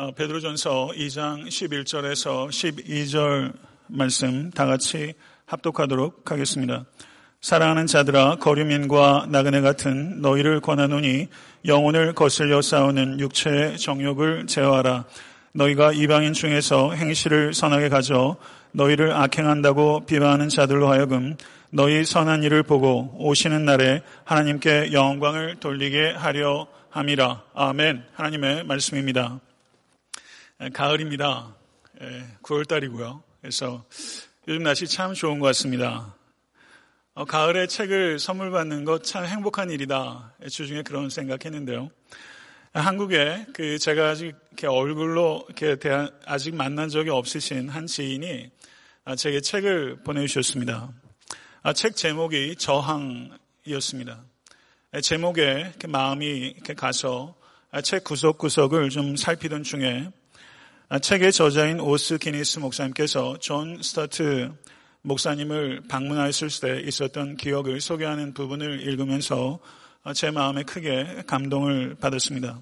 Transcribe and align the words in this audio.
어, 0.00 0.12
베드로전서 0.12 0.92
2장 0.96 1.46
11절에서 1.46 2.48
12절 2.48 3.52
말씀 3.86 4.50
다 4.50 4.64
같이 4.64 5.12
합독하도록 5.44 6.30
하겠습니다. 6.30 6.86
사랑하는 7.42 7.86
자들아 7.86 8.36
거류민과 8.36 9.26
나그네 9.28 9.60
같은 9.60 10.22
너희를 10.22 10.60
권하노니 10.60 11.28
영혼을 11.66 12.14
거슬려 12.14 12.62
싸우는 12.62 13.20
육체의 13.20 13.76
정욕을 13.76 14.46
제어하라. 14.46 15.04
너희가 15.52 15.92
이방인 15.92 16.32
중에서 16.32 16.92
행실을 16.94 17.52
선하게 17.52 17.90
가져 17.90 18.36
너희를 18.72 19.12
악행한다고 19.12 20.06
비방하는 20.06 20.48
자들로 20.48 20.88
하여금 20.88 21.36
너희 21.68 22.06
선한 22.06 22.42
일을 22.44 22.62
보고 22.62 23.14
오시는 23.18 23.66
날에 23.66 24.00
하나님께 24.24 24.94
영광을 24.94 25.56
돌리게 25.60 26.12
하려 26.12 26.68
함이라. 26.88 27.42
아멘. 27.52 28.02
하나님의 28.14 28.64
말씀입니다. 28.64 29.40
가을입니다. 30.68 31.56
9월달이고요. 32.42 33.22
그래서 33.40 33.84
요즘 34.46 34.62
날씨 34.62 34.86
참 34.86 35.14
좋은 35.14 35.38
것 35.38 35.46
같습니다. 35.46 36.14
어, 37.14 37.24
가을에 37.24 37.66
책을 37.66 38.18
선물 38.18 38.50
받는 38.50 38.84
것 38.84 39.02
참 39.02 39.24
행복한 39.24 39.70
일이다. 39.70 40.34
주중에 40.50 40.82
그런 40.82 41.08
생각했는데요. 41.08 41.90
한국에 42.74 43.46
그 43.54 43.78
제가 43.78 44.10
아직 44.10 44.36
이렇게 44.48 44.66
얼굴로 44.66 45.46
이렇게 45.48 45.76
대한, 45.76 46.10
아직 46.26 46.54
만난 46.54 46.90
적이 46.90 47.10
없으신 47.10 47.70
한 47.70 47.86
지인이 47.86 48.50
아, 49.04 49.16
제게 49.16 49.40
책을 49.40 50.02
보내주셨습니다. 50.04 50.92
아, 51.62 51.72
책 51.72 51.96
제목이 51.96 52.56
저항이었습니다. 52.56 54.22
제목에 55.02 55.72
마음이 55.88 56.26
이렇게 56.26 56.74
가서 56.74 57.34
책 57.82 58.04
구석구석을 58.04 58.90
좀 58.90 59.16
살피던 59.16 59.62
중에 59.62 60.08
아, 60.08 60.10
책의 60.98 61.30
저자인 61.30 61.78
오스 61.78 62.18
기니스 62.18 62.58
목사님께서 62.58 63.38
존 63.38 63.80
스토트 63.80 64.50
목사님을 65.02 65.82
방문하였을 65.88 66.48
때 66.60 66.80
있었던 66.80 67.36
기억을 67.36 67.80
소개하는 67.80 68.34
부분을 68.34 68.80
읽으면서 68.88 69.60
아, 70.02 70.12
제 70.12 70.32
마음에 70.32 70.64
크게 70.64 71.22
감동을 71.28 71.94
받았습니다. 71.94 72.58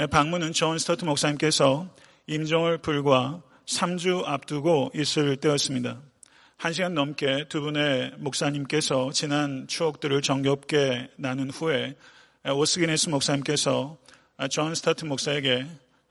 예, 0.00 0.06
방문은 0.06 0.52
존 0.52 0.78
스토트 0.78 1.04
목사님께서 1.04 1.88
임종을 2.26 2.78
불과 2.78 3.40
3주 3.66 4.26
앞두고 4.26 4.90
있을 4.96 5.36
때였습니다. 5.36 6.00
한 6.56 6.72
시간 6.72 6.94
넘게 6.94 7.46
두 7.48 7.60
분의 7.60 8.14
목사님께서 8.18 9.12
지난 9.12 9.68
추억들을 9.68 10.22
정겹게 10.22 11.08
나눈 11.14 11.50
후에 11.50 11.94
예, 12.46 12.50
오스 12.50 12.72
기니스 12.72 13.10
목사님께서 13.10 13.96
아, 14.38 14.48
존 14.48 14.74
스토트 14.74 15.04
목사에게 15.04 15.68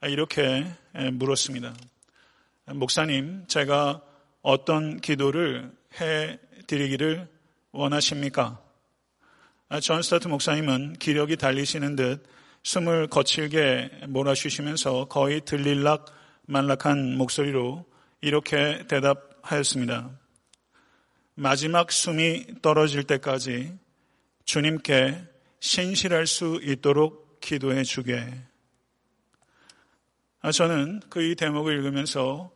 이렇게 0.07 0.65
물었습니다. 1.13 1.73
목사님, 2.73 3.45
제가 3.47 4.01
어떤 4.41 4.99
기도를 4.99 5.71
해 5.99 6.39
드리기를 6.67 7.27
원하십니까? 7.71 8.61
아, 9.69 9.79
존 9.79 10.01
스토트 10.01 10.27
목사님은 10.27 10.93
기력이 10.93 11.37
달리시는 11.37 11.95
듯 11.95 12.23
숨을 12.63 13.07
거칠게 13.07 14.05
몰아쉬시면서 14.07 15.05
거의 15.05 15.41
들릴락 15.41 16.05
말락한 16.45 17.17
목소리로 17.17 17.85
이렇게 18.21 18.85
대답하였습니다. 18.87 20.11
마지막 21.35 21.91
숨이 21.91 22.61
떨어질 22.61 23.03
때까지 23.03 23.73
주님께 24.45 25.23
신실할 25.59 26.27
수 26.27 26.59
있도록 26.63 27.39
기도해 27.39 27.83
주게. 27.83 28.25
아, 30.45 30.51
저는 30.51 30.99
그 31.09 31.21
이 31.21 31.35
대목을 31.35 31.73
읽으면서 31.77 32.51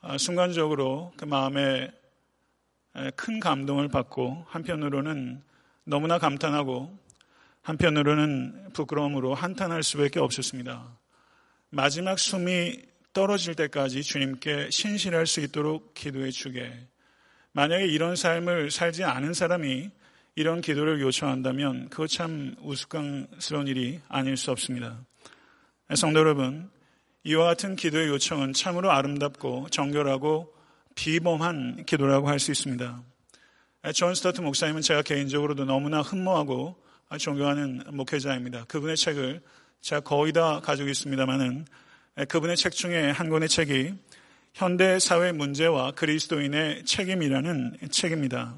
아, 0.00 0.18
순간적으로 0.18 1.12
그 1.16 1.26
마음에 1.26 1.88
큰 3.14 3.38
감동을 3.38 3.86
받고 3.86 4.46
한편으로는 4.48 5.40
너무나 5.84 6.18
감탄하고 6.18 6.98
한편으로는 7.62 8.70
부끄러움으로 8.72 9.34
한탄할 9.34 9.84
수밖에 9.84 10.18
없었습니다. 10.18 10.98
마지막 11.68 12.18
숨이 12.18 12.82
떨어질 13.12 13.54
때까지 13.54 14.02
주님께 14.02 14.70
신실할 14.72 15.28
수 15.28 15.38
있도록 15.38 15.94
기도해 15.94 16.32
주게. 16.32 16.68
만약에 17.52 17.86
이런 17.86 18.16
삶을 18.16 18.72
살지 18.72 19.04
않은 19.04 19.34
사람이 19.34 19.88
이런 20.34 20.60
기도를 20.60 21.00
요청한다면 21.00 21.90
그거 21.90 22.08
참 22.08 22.56
우스꽝스러운 22.60 23.68
일이 23.68 24.00
아닐 24.08 24.36
수 24.36 24.50
없습니다. 24.50 24.98
성도 25.94 26.18
여러분, 26.18 26.68
이와 27.24 27.44
같은 27.44 27.76
기도의 27.76 28.08
요청은 28.08 28.54
참으로 28.54 28.90
아름답고 28.90 29.68
정결하고 29.70 30.54
비범한 30.94 31.84
기도라고 31.84 32.28
할 32.28 32.38
수 32.38 32.50
있습니다. 32.50 33.02
존 33.94 34.14
스토트 34.14 34.40
목사님은 34.40 34.80
제가 34.80 35.02
개인적으로도 35.02 35.66
너무나 35.66 36.00
흠모하고 36.00 36.76
존경하는 37.18 37.82
목회자입니다. 37.92 38.64
그분의 38.64 38.96
책을 38.96 39.42
제가 39.82 40.00
거의 40.00 40.32
다 40.32 40.60
가지고 40.60 40.88
있습니다만은 40.88 41.66
그분의 42.28 42.56
책 42.56 42.72
중에 42.72 43.10
한 43.10 43.28
권의 43.28 43.50
책이 43.50 43.94
현대 44.54 44.98
사회 44.98 45.32
문제와 45.32 45.92
그리스도인의 45.92 46.84
책임이라는 46.86 47.76
책입니다. 47.90 48.56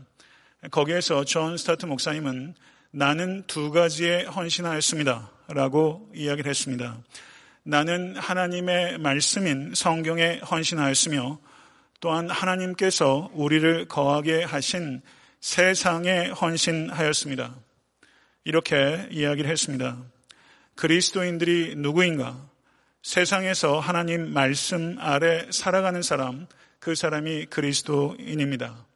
거기에서 0.71 1.25
존 1.25 1.57
스토트 1.57 1.87
목사님은 1.87 2.55
나는 2.93 3.43
두 3.49 3.73
가지에 3.73 4.25
헌신하였습니다. 4.25 5.31
라고 5.49 6.11
이야기를 6.15 6.49
했습니다. 6.49 6.99
나는 7.65 8.17
하나님의 8.17 8.99
말씀인 8.99 9.73
성경에 9.75 10.39
헌신하였으며 10.39 11.39
또한 12.01 12.29
하나님께서 12.29 13.31
우리를 13.35 13.87
거하게 13.87 14.43
하신 14.43 15.01
세상에 15.41 16.29
헌신하였습니다. 16.29 17.55
이렇게 18.45 19.07
이야기를 19.13 19.49
했습니다. 19.49 19.99
그리스도인들이 20.75 21.75
누구인가? 21.77 22.37
세상에서 23.03 23.79
하나님 23.79 24.33
말씀 24.33 24.97
아래 24.99 25.47
살아가는 25.51 26.03
사람, 26.03 26.49
그 26.81 26.97
사람이 26.97 27.47
그리스도인입니다. 27.47 28.87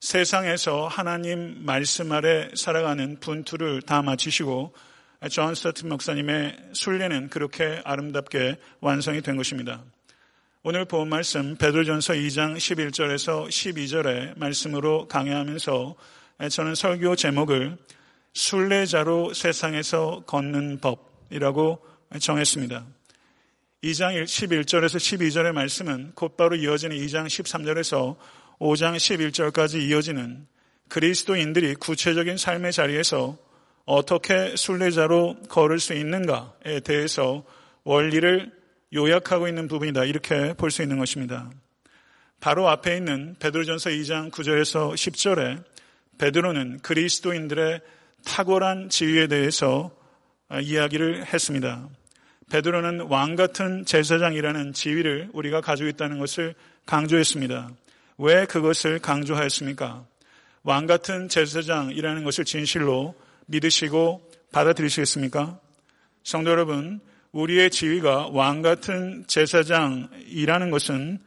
세상에서 0.00 0.88
하나님 0.88 1.64
말씀 1.64 2.12
아래 2.12 2.50
살아가는 2.54 3.20
분투를 3.20 3.82
다 3.82 4.02
마치시고 4.02 4.74
존 5.30 5.54
스타트 5.54 5.86
목사님의 5.86 6.56
순례는 6.72 7.28
그렇게 7.28 7.80
아름답게 7.84 8.56
완성이 8.80 9.22
된 9.22 9.36
것입니다. 9.36 9.84
오늘 10.64 10.84
본 10.84 11.08
말씀 11.08 11.56
베드로전서 11.56 12.14
2장 12.14 12.56
11절에서 12.56 13.46
12절의 13.46 14.38
말씀으로 14.38 15.06
강해하면서 15.06 15.94
저는 16.50 16.74
설교 16.74 17.14
제목을 17.14 17.76
순례자로 18.32 19.34
세상에서 19.34 20.24
걷는 20.26 20.80
법이라고 20.80 21.86
정했습니다. 22.18 22.84
2장 23.84 24.24
11절에서 24.24 24.96
12절의 24.96 25.52
말씀은 25.52 26.12
곧바로 26.14 26.56
이어지는 26.56 26.96
2장 26.96 27.26
13절에서 27.26 28.16
5장 28.58 28.96
11절까지 28.96 29.88
이어지는 29.88 30.46
그리스도인들이 30.88 31.74
구체적인 31.76 32.36
삶의 32.36 32.72
자리에서 32.72 33.38
어떻게 33.84 34.54
순례자로 34.56 35.36
걸을 35.48 35.80
수 35.80 35.94
있는가에 35.94 36.80
대해서 36.84 37.44
원리를 37.84 38.52
요약하고 38.94 39.48
있는 39.48 39.68
부분이다. 39.68 40.04
이렇게 40.04 40.54
볼 40.54 40.70
수 40.70 40.82
있는 40.82 40.98
것입니다. 40.98 41.50
바로 42.40 42.68
앞에 42.68 42.96
있는 42.96 43.36
베드로전서 43.38 43.90
2장 43.90 44.30
9절에서 44.30 44.94
10절에 44.94 45.62
베드로는 46.18 46.80
그리스도인들의 46.80 47.80
탁월한 48.24 48.88
지위에 48.88 49.26
대해서 49.26 49.90
이야기를 50.60 51.26
했습니다. 51.26 51.88
베드로는 52.50 53.06
왕 53.08 53.34
같은 53.34 53.84
제사장이라는 53.86 54.74
지위를 54.74 55.30
우리가 55.32 55.60
가지고 55.60 55.88
있다는 55.88 56.18
것을 56.18 56.54
강조했습니다. 56.84 57.70
왜 58.18 58.44
그것을 58.44 58.98
강조하였습니까? 58.98 60.04
왕 60.64 60.86
같은 60.86 61.28
제사장이라는 61.28 62.24
것을 62.24 62.44
진실로 62.44 63.14
믿으시고 63.46 64.30
받아들이시겠습니까? 64.52 65.58
성도 66.22 66.50
여러분, 66.50 67.00
우리의 67.32 67.70
지위가 67.70 68.28
왕 68.28 68.62
같은 68.62 69.24
제사장이라는 69.26 70.70
것은 70.70 71.18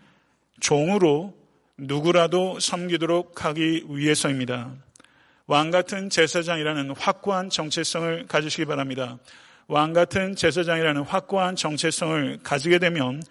종으로 0.60 1.36
누구라도 1.78 2.60
섬기도록 2.60 3.44
하기 3.44 3.86
위해서입니다. 3.90 4.72
왕 5.48 5.72
같은 5.72 6.10
제사장이라는 6.10 6.92
확고한 6.92 7.50
정체성을 7.50 8.28
가지시기 8.28 8.66
바랍니다. 8.66 9.20
왕 9.68 9.94
같은 9.94 10.36
제사장이라는 10.36 11.02
확고한 11.04 11.56
정체성을 11.56 12.40
가지게 12.44 12.80
되면 12.80 13.22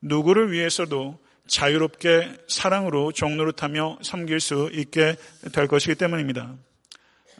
누구를 0.00 0.52
위해서도 0.52 1.18
자유롭게 1.46 2.38
사랑으로 2.48 3.12
종노릇하며 3.12 3.98
섬길 4.02 4.40
수 4.40 4.70
있게 4.72 5.16
될 5.52 5.66
것이기 5.66 5.94
때문입니다. 5.96 6.54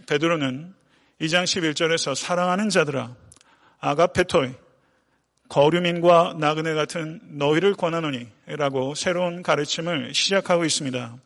베드로는 0.07 0.75
2장 1.23 1.45
11절에서 1.45 2.17
사랑하는 2.17 2.69
자들아 2.69 3.15
아가페토이 3.79 4.51
거류민과 5.49 6.35
나그네 6.41 6.75
같은 6.75 7.21
너희를 7.23 7.75
권하노니 7.75 8.27
라고 8.47 8.97
새로운 8.97 9.45
가르침을 9.45 10.15
시작하고 10.15 10.65
있습니다. 10.65 11.17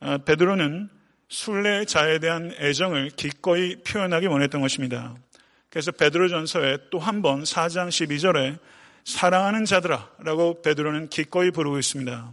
아, 0.00 0.18
베드로는 0.24 0.88
순례자에 1.28 2.18
대한 2.18 2.54
애정을 2.58 3.10
기꺼이 3.10 3.76
표현하기 3.76 4.26
원했던 4.26 4.62
것입니다. 4.62 5.14
그래서 5.68 5.90
베드로전서에 5.92 6.88
또 6.90 6.98
한 6.98 7.20
번 7.20 7.42
4장 7.42 7.88
12절에 7.88 8.58
사랑하는 9.04 9.66
자들아 9.66 10.12
라고 10.20 10.62
베드로는 10.62 11.10
기꺼이 11.10 11.50
부르고 11.50 11.78
있습니다. 11.78 12.32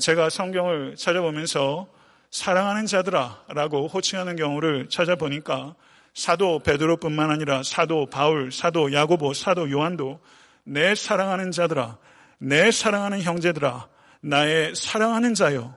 제가 0.00 0.30
성경을 0.30 0.96
찾아보면서 0.96 1.86
사랑하는 2.32 2.86
자들아 2.86 3.44
라고 3.48 3.86
호칭하는 3.88 4.36
경우를 4.36 4.88
찾아보니까 4.88 5.74
사도 6.14 6.60
베드로뿐만 6.60 7.30
아니라 7.30 7.62
사도 7.62 8.06
바울, 8.06 8.50
사도 8.50 8.92
야고보, 8.92 9.34
사도 9.34 9.70
요한도 9.70 10.18
내 10.64 10.94
사랑하는 10.94 11.50
자들아, 11.50 11.98
내 12.38 12.70
사랑하는 12.70 13.20
형제들아, 13.20 13.86
나의 14.22 14.74
사랑하는 14.74 15.34
자요 15.34 15.74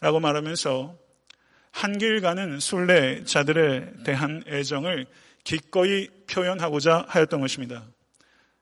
라고 0.00 0.20
말하면서 0.20 0.96
한길 1.70 2.22
가는 2.22 2.58
순례자들에 2.58 4.02
대한 4.04 4.42
애정을 4.46 5.06
기꺼이 5.44 6.08
표현하고자 6.30 7.04
하였던 7.08 7.42
것입니다. 7.42 7.84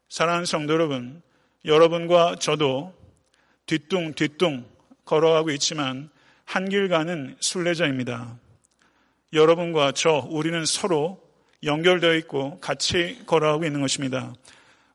사랑하는 0.08 0.44
성도 0.44 0.74
여러분, 0.74 1.22
여러분과 1.64 2.36
저도 2.40 2.94
뒤뚱뒤뚱 3.66 4.64
걸어가고 5.04 5.50
있지만 5.50 6.10
한길 6.48 6.88
가는 6.88 7.36
순례자입니다. 7.40 8.38
여러분과 9.34 9.92
저, 9.92 10.26
우리는 10.30 10.64
서로 10.64 11.22
연결되어 11.62 12.14
있고 12.14 12.58
같이 12.60 13.22
걸어가고 13.26 13.66
있는 13.66 13.82
것입니다. 13.82 14.32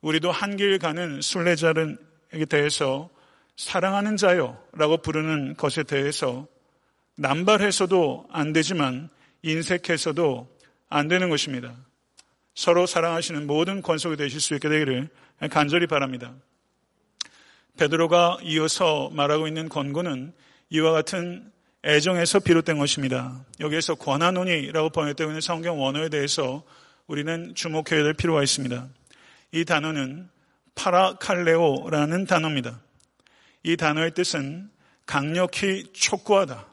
우리도 0.01 0.31
한길 0.31 0.79
가는 0.79 1.21
순례자에게 1.21 2.45
대해서 2.49 3.11
사랑하는 3.55 4.17
자요 4.17 4.57
라고 4.71 4.97
부르는 4.97 5.55
것에 5.55 5.83
대해서 5.83 6.47
남발해서도 7.17 8.29
안 8.31 8.51
되지만 8.51 9.09
인색해서도 9.43 10.49
안 10.89 11.07
되는 11.07 11.29
것입니다. 11.29 11.75
서로 12.55 12.87
사랑하시는 12.87 13.45
모든 13.45 13.83
권속이 13.83 14.17
되실 14.17 14.41
수 14.41 14.55
있게 14.55 14.69
되기를 14.69 15.07
간절히 15.51 15.85
바랍니다. 15.85 16.33
베드로가 17.77 18.39
이어서 18.41 19.11
말하고 19.13 19.47
있는 19.47 19.69
권고는 19.69 20.33
이와 20.69 20.91
같은 20.91 21.51
애정에서 21.85 22.39
비롯된 22.39 22.77
것입니다. 22.77 23.43
여기에서 23.59 23.95
권한논이라고 23.95 24.89
번역되고 24.89 25.31
있는 25.31 25.41
성경 25.41 25.81
원어에 25.81 26.09
대해서 26.09 26.63
우리는 27.07 27.53
주목해야 27.55 28.03
될 28.03 28.13
필요가 28.13 28.41
있습니다. 28.41 28.87
이 29.51 29.65
단어는 29.65 30.29
파라칼레오라는 30.75 32.25
단어입니다. 32.25 32.79
이 33.63 33.77
단어의 33.77 34.13
뜻은 34.13 34.69
강력히 35.05 35.91
촉구하다, 35.93 36.65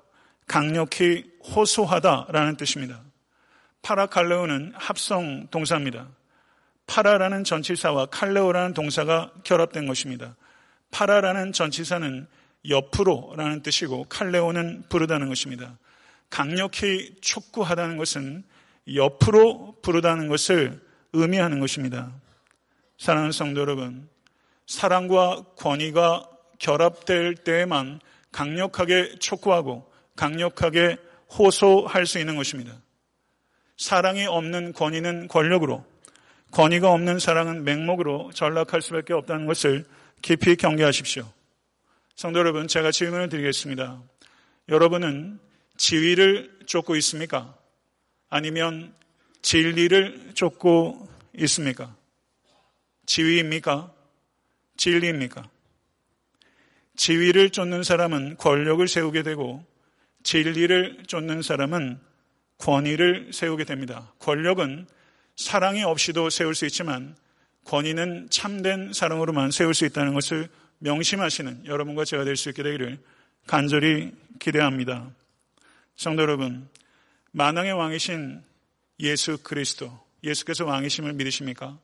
강력히 0.46 1.30
호소하다라는 1.44 2.56
뜻입니다. 2.56 3.02
파라칼레오는 3.82 4.72
합성 4.76 5.48
동사입니다. 5.50 6.08
파라라는 6.86 7.44
전치사와 7.44 8.06
칼레오라는 8.06 8.74
동사가 8.74 9.32
결합된 9.44 9.86
것입니다. 9.86 10.36
파라라는 10.90 11.52
전치사는 11.52 12.26
옆으로라는 12.68 13.62
뜻이고 13.62 14.04
칼레오는 14.08 14.84
부르다는 14.88 15.28
것입니다. 15.28 15.78
강력히 16.28 17.16
촉구하다는 17.20 17.96
것은 17.96 18.44
옆으로 18.94 19.76
부르다는 19.82 20.28
것을 20.28 20.80
의미하는 21.12 21.60
것입니다. 21.60 22.12
사랑하는 22.98 23.32
성도 23.32 23.60
여러분, 23.60 24.08
사랑과 24.66 25.42
권위가 25.56 26.28
결합될 26.58 27.34
때에만 27.36 28.00
강력하게 28.30 29.16
촉구하고 29.18 29.90
강력하게 30.14 30.98
호소할 31.36 32.06
수 32.06 32.18
있는 32.18 32.36
것입니다. 32.36 32.80
사랑이 33.76 34.26
없는 34.26 34.72
권위는 34.74 35.28
권력으로, 35.28 35.84
권위가 36.52 36.92
없는 36.92 37.18
사랑은 37.18 37.64
맹목으로 37.64 38.30
전락할 38.34 38.82
수밖에 38.82 39.14
없다는 39.14 39.46
것을 39.46 39.84
깊이 40.20 40.56
경계하십시오. 40.56 41.26
성도 42.20 42.40
여러분, 42.40 42.68
제가 42.68 42.90
질문을 42.90 43.30
드리겠습니다. 43.30 44.02
여러분은 44.68 45.40
지위를 45.78 46.54
쫓고 46.66 46.94
있습니까? 46.96 47.56
아니면 48.28 48.94
진리를 49.40 50.32
쫓고 50.34 51.08
있습니까? 51.38 51.96
지위입니까? 53.06 53.94
진리입니까? 54.76 55.48
지위를 56.94 57.48
쫓는 57.48 57.84
사람은 57.84 58.36
권력을 58.36 58.86
세우게 58.86 59.22
되고 59.22 59.64
진리를 60.22 61.04
쫓는 61.06 61.40
사람은 61.40 61.98
권위를 62.58 63.30
세우게 63.32 63.64
됩니다. 63.64 64.12
권력은 64.18 64.86
사랑이 65.36 65.84
없이도 65.84 66.28
세울 66.28 66.54
수 66.54 66.66
있지만 66.66 67.16
권위는 67.64 68.28
참된 68.28 68.92
사랑으로만 68.92 69.52
세울 69.52 69.72
수 69.72 69.86
있다는 69.86 70.12
것을 70.12 70.50
명심하시는 70.80 71.66
여러분과 71.66 72.04
제가 72.04 72.24
될 72.24 72.36
수 72.36 72.48
있게 72.50 72.62
되기를 72.62 72.98
간절히 73.46 74.12
기대합니다. 74.38 75.10
성도 75.96 76.22
여러분, 76.22 76.68
만왕의 77.32 77.72
왕이신 77.72 78.42
예수 79.00 79.38
그리스도, 79.42 79.98
예수께서 80.24 80.64
왕이심을 80.64 81.12
믿으십니까? 81.14 81.78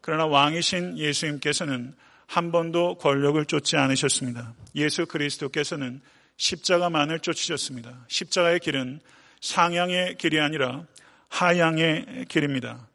그러나 0.00 0.26
왕이신 0.26 0.98
예수님께서는 0.98 1.94
한 2.26 2.52
번도 2.52 2.96
권력을 2.98 3.44
쫓지 3.44 3.76
않으셨습니다. 3.76 4.54
예수 4.76 5.06
그리스도께서는 5.06 6.00
십자가만을 6.36 7.20
쫓으셨습니다. 7.20 8.04
십자가의 8.08 8.60
길은 8.60 9.00
상향의 9.40 10.16
길이 10.16 10.40
아니라 10.40 10.86
하향의 11.28 12.26
길입니다. 12.28 12.88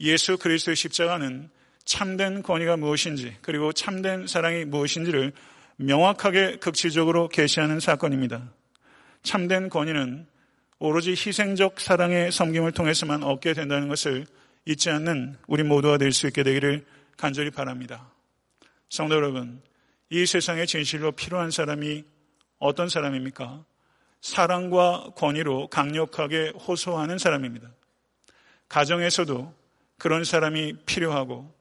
예수 0.00 0.36
그리스도의 0.38 0.76
십자가는 0.76 1.50
참된 1.84 2.42
권위가 2.42 2.76
무엇인지 2.76 3.36
그리고 3.42 3.72
참된 3.72 4.26
사랑이 4.26 4.64
무엇인지를 4.64 5.32
명확하게 5.76 6.56
극치적으로 6.56 7.28
계시하는 7.28 7.80
사건입니다. 7.80 8.52
참된 9.22 9.68
권위는 9.68 10.26
오로지 10.78 11.10
희생적 11.10 11.80
사랑의 11.80 12.32
섬김을 12.32 12.72
통해서만 12.72 13.22
얻게 13.22 13.52
된다는 13.54 13.88
것을 13.88 14.26
잊지 14.66 14.90
않는 14.90 15.36
우리 15.46 15.62
모두가 15.62 15.98
될 15.98 16.12
수 16.12 16.26
있게 16.26 16.42
되기를 16.42 16.84
간절히 17.16 17.50
바랍니다. 17.50 18.10
성도 18.88 19.14
여러분, 19.14 19.60
이 20.10 20.26
세상에 20.26 20.66
진실로 20.66 21.12
필요한 21.12 21.50
사람이 21.50 22.04
어떤 22.58 22.88
사람입니까? 22.88 23.64
사랑과 24.20 25.10
권위로 25.16 25.68
강력하게 25.68 26.50
호소하는 26.50 27.18
사람입니다. 27.18 27.70
가정에서도 28.68 29.54
그런 29.98 30.24
사람이 30.24 30.74
필요하고 30.86 31.52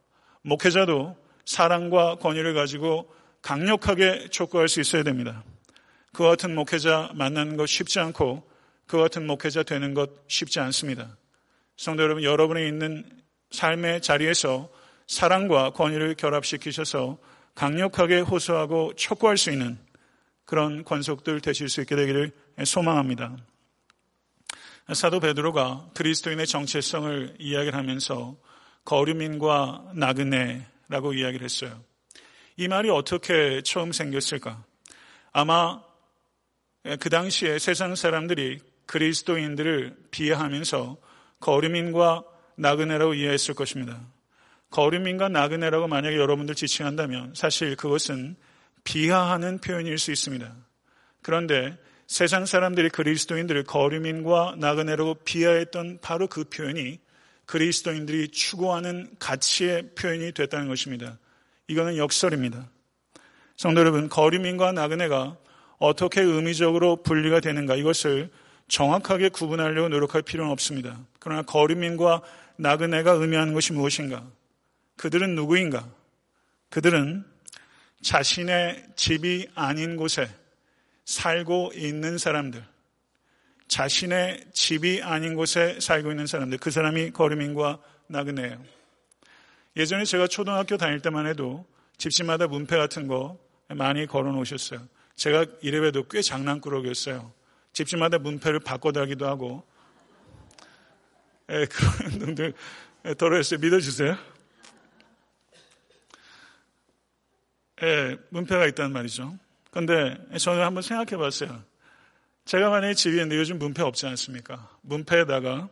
목회자도 0.43 1.17
사랑과 1.46 2.15
권위를 2.15 2.53
가지고 2.53 3.12
강력하게 3.41 4.29
촉구할 4.29 4.67
수 4.67 4.81
있어야 4.81 5.03
됩니다. 5.03 5.43
그 6.13 6.24
같은 6.24 6.55
목회자 6.55 7.12
만나는 7.15 7.58
것 7.58 7.67
쉽지 7.67 8.00
않고 8.00 8.48
그 8.88 8.98
같은 8.98 9.25
목회자 9.27 9.63
되는 9.63 9.93
것 9.93 10.10
쉽지 10.27 10.60
않습니다. 10.60 11.17
성도 11.77 12.03
여러분, 12.03 12.24
여러분이 12.24 12.67
있는 12.67 13.05
삶의 13.51 14.01
자리에서 14.01 14.69
사랑과 15.08 15.72
권위를 15.72 16.15
결합시키셔서 16.15 17.17
강력하게 17.55 18.19
호소하고 18.19 18.93
촉구할 18.96 19.38
수 19.38 19.51
있는 19.51 19.77
그런 20.46 20.84
권속들 20.84 21.41
되실 21.41 21.69
수 21.69 21.81
있게 21.81 21.96
되기를 21.96 22.31
소망합니다. 22.63 23.38
사도 24.93 25.19
베드로가 25.19 25.89
그리스도인의 25.93 26.48
정체성을 26.48 27.36
이야기를 27.39 27.77
하면서 27.77 28.36
거류민과 28.86 29.91
나그네라고 29.95 31.13
이야기를 31.13 31.43
했어요. 31.43 31.83
이 32.57 32.67
말이 32.67 32.89
어떻게 32.89 33.62
처음 33.62 33.91
생겼을까? 33.91 34.63
아마 35.31 35.81
그 37.00 37.09
당시에 37.09 37.59
세상 37.59 37.95
사람들이 37.95 38.59
그리스도인들을 38.86 39.95
비하하면서 40.12 40.98
거류민과 41.39 42.24
나그네라고 42.55 43.13
이해했을 43.13 43.53
것입니다. 43.53 44.01
거류민과 44.71 45.29
나그네라고 45.29 45.88
만약에 45.88 46.17
여러분들 46.17 46.55
지칭한다면 46.55 47.33
사실 47.36 47.75
그것은 47.75 48.36
비하하는 48.83 49.59
표현일 49.59 49.98
수 49.98 50.12
있습니다. 50.12 50.55
그런데 51.21 51.77
세상 52.07 52.45
사람들이 52.45 52.89
그리스도인들을 52.89 53.63
거류민과 53.63 54.55
나그네라고 54.57 55.15
비하했던 55.25 56.00
바로 56.01 56.27
그 56.27 56.43
표현이 56.45 57.00
그리스도인들이 57.49 58.27
추구하는 58.27 59.09
가치의 59.17 59.95
표현이 59.95 60.33
됐다는 60.33 60.67
것입니다. 60.67 61.17
이거는 61.67 61.97
역설입니다. 61.97 62.69
성도 63.57 63.81
여러분, 63.81 64.07
거리민과 64.07 64.71
나그네가 64.71 65.35
어떻게 65.79 66.21
의미적으로 66.21 66.97
분리가 66.97 67.39
되는가 67.39 67.75
이것을 67.75 68.29
정확하게 68.67 69.29
구분하려고 69.29 69.89
노력할 69.89 70.21
필요는 70.21 70.51
없습니다. 70.51 70.99
그러나 71.17 71.41
거리민과 71.41 72.21
나그네가 72.57 73.13
의미하는 73.13 73.55
것이 73.55 73.73
무엇인가? 73.73 74.23
그들은 74.97 75.33
누구인가? 75.33 75.89
그들은 76.69 77.25
자신의 78.03 78.89
집이 78.95 79.47
아닌 79.55 79.95
곳에 79.95 80.29
살고 81.05 81.71
있는 81.73 82.19
사람들, 82.19 82.63
자신의 83.69 84.45
집이 84.51 85.03
아닌 85.03 85.35
곳에 85.35 85.79
살고 85.79 86.09
있는 86.09 86.25
사람들, 86.25 86.57
그 86.57 86.71
사람이 86.71 87.11
거름인과 87.11 87.79
나그네예요. 88.07 88.61
예전에 89.77 90.03
제가 90.03 90.27
초등학교 90.27 90.75
다닐 90.75 90.99
때만 90.99 91.27
해도 91.27 91.65
집집마다 91.97 92.47
문패 92.47 92.75
같은 92.75 93.07
거 93.07 93.38
많이 93.67 94.07
걸어 94.07 94.31
놓으셨어요. 94.31 94.85
제가 95.15 95.45
이래봬도 95.61 96.07
꽤 96.07 96.21
장난꾸러기였어요. 96.21 97.31
집집마다 97.71 98.17
문패를 98.17 98.59
바꿔 98.59 98.91
달기도 98.91 99.27
하고, 99.27 99.63
에, 101.47 101.65
그런 101.65 102.17
놈들 102.19 102.53
더러웠어요. 103.17 103.59
믿어주세요. 103.59 104.17
에, 107.83 108.17
문패가 108.29 108.65
있다는 108.65 108.93
말이죠. 108.93 109.38
근데 109.69 110.17
저는 110.39 110.63
한번 110.63 110.81
생각해 110.81 111.21
봤어요. 111.21 111.68
제가 112.46 112.69
만약에 112.69 112.93
집이 112.93 113.15
있는데 113.15 113.38
요즘 113.38 113.60
문패 113.60 113.81
없지 113.84 114.08
않습니까? 114.08 114.69
문패에다가 114.81 115.69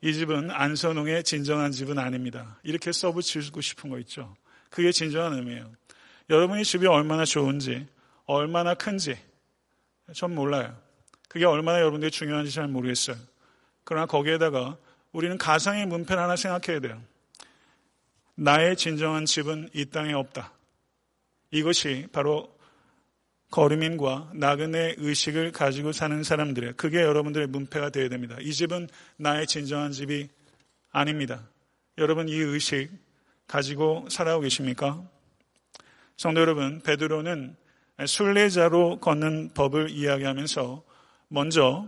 이 0.00 0.12
집은 0.12 0.50
안선홍의 0.50 1.24
진정한 1.24 1.72
집은 1.72 1.98
아닙니다. 1.98 2.58
이렇게 2.62 2.92
써붙이고 2.92 3.60
싶은 3.60 3.90
거 3.90 3.98
있죠. 4.00 4.36
그게 4.70 4.92
진정한 4.92 5.34
의미예요. 5.34 5.70
여러분이 6.30 6.64
집이 6.64 6.86
얼마나 6.86 7.24
좋은지, 7.24 7.86
얼마나 8.26 8.74
큰지, 8.74 9.16
전 10.14 10.34
몰라요. 10.34 10.76
그게 11.28 11.44
얼마나 11.44 11.78
여러분들이 11.80 12.10
중요한지 12.10 12.52
잘 12.52 12.68
모르겠어요. 12.68 13.16
그러나 13.84 14.06
거기에다가 14.06 14.76
우리는 15.12 15.38
가상의 15.38 15.86
문패를 15.86 16.22
하나 16.22 16.36
생각해야 16.36 16.80
돼요. 16.80 17.02
나의 18.34 18.76
진정한 18.76 19.24
집은 19.24 19.70
이 19.74 19.86
땅에 19.86 20.12
없다. 20.12 20.52
이것이 21.50 22.06
바로 22.12 22.56
거름인과 23.50 24.32
나그네 24.34 24.96
의식을 24.98 25.52
가지고 25.52 25.92
사는 25.92 26.22
사람들의 26.22 26.74
그게 26.76 27.00
여러분들의 27.00 27.46
문패가 27.48 27.90
되어야 27.90 28.08
됩니다. 28.08 28.36
이 28.40 28.52
집은 28.52 28.88
나의 29.16 29.46
진정한 29.46 29.92
집이 29.92 30.28
아닙니다. 30.90 31.48
여러분 31.96 32.28
이 32.28 32.34
의식 32.34 32.90
가지고 33.46 34.06
살아오고 34.10 34.42
계십니까? 34.42 35.02
성도 36.16 36.40
여러분, 36.40 36.80
베드로는 36.80 37.56
순례자로 38.04 38.98
걷는 39.00 39.50
법을 39.54 39.90
이야기하면서 39.90 40.82
먼저 41.28 41.86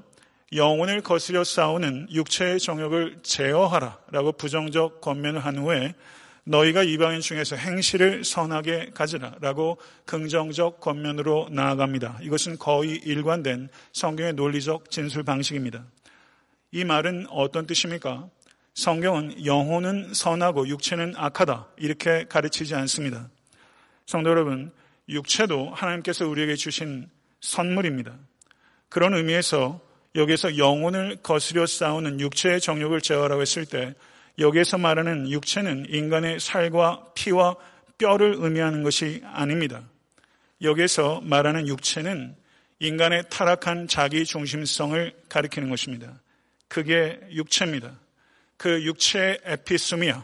영혼을 0.53 1.01
거스려 1.01 1.45
싸우는 1.45 2.09
육체의 2.13 2.59
정욕을 2.61 3.21
제어하라라고 3.23 4.33
부정적 4.33 5.01
권면을 5.01 5.45
한 5.45 5.59
후에 5.59 5.95
너희가 6.45 6.83
이방인 6.83 7.21
중에서 7.21 7.57
행실을 7.57 8.25
선하게 8.25 8.91
가지라라고 8.95 9.79
긍정적 10.07 10.81
겉면으로 10.81 11.49
나아갑니다. 11.51 12.21
이것은 12.23 12.59
거의 12.59 12.93
일관된 12.97 13.69
성경의 13.93 14.35
논리적 14.35 14.91
진술 14.91 15.23
방식입니다. 15.23 15.85
이 16.73 16.85
말은 16.85 17.27
어떤 17.31 17.67
뜻입니까? 17.67 18.29
성경은 18.75 19.45
영혼은 19.45 20.15
선하고 20.15 20.69
육체는 20.69 21.15
악하다 21.17 21.69
이렇게 21.77 22.25
가르치지 22.29 22.75
않습니다. 22.75 23.29
성도 24.07 24.31
여러분, 24.31 24.71
육체도 25.09 25.71
하나님께서 25.75 26.27
우리에게 26.27 26.55
주신 26.55 27.09
선물입니다. 27.41 28.17
그런 28.89 29.15
의미에서 29.15 29.81
여기에서 30.15 30.57
영혼을 30.59 31.17
거스려 31.23 31.67
싸우는 31.67 32.21
육체의 32.21 32.61
정욕을 32.61 33.01
제어하라고 33.01 33.41
했을 33.43 33.65
때 33.65 33.95
여기에서 34.39 34.79
말하는 34.79 35.31
육체는 35.31 35.87
인간의 35.89 36.41
살과 36.41 37.13
피와 37.15 37.57
뼈를 37.99 38.37
의미하는 38.39 38.83
것이 38.83 39.23
아닙니다. 39.25 39.83
여기에서 40.63 41.21
말하는 41.23 41.69
육체는 41.69 42.37
인간의 42.79 43.25
타락한 43.29 43.89
자기 43.89 44.25
중심성을 44.25 45.13
가리키는 45.29 45.69
것입니다. 45.69 46.21
그게 46.69 47.21
육체입니다. 47.31 47.99
그 48.57 48.83
육체의 48.85 49.41
에피스미아, 49.45 50.23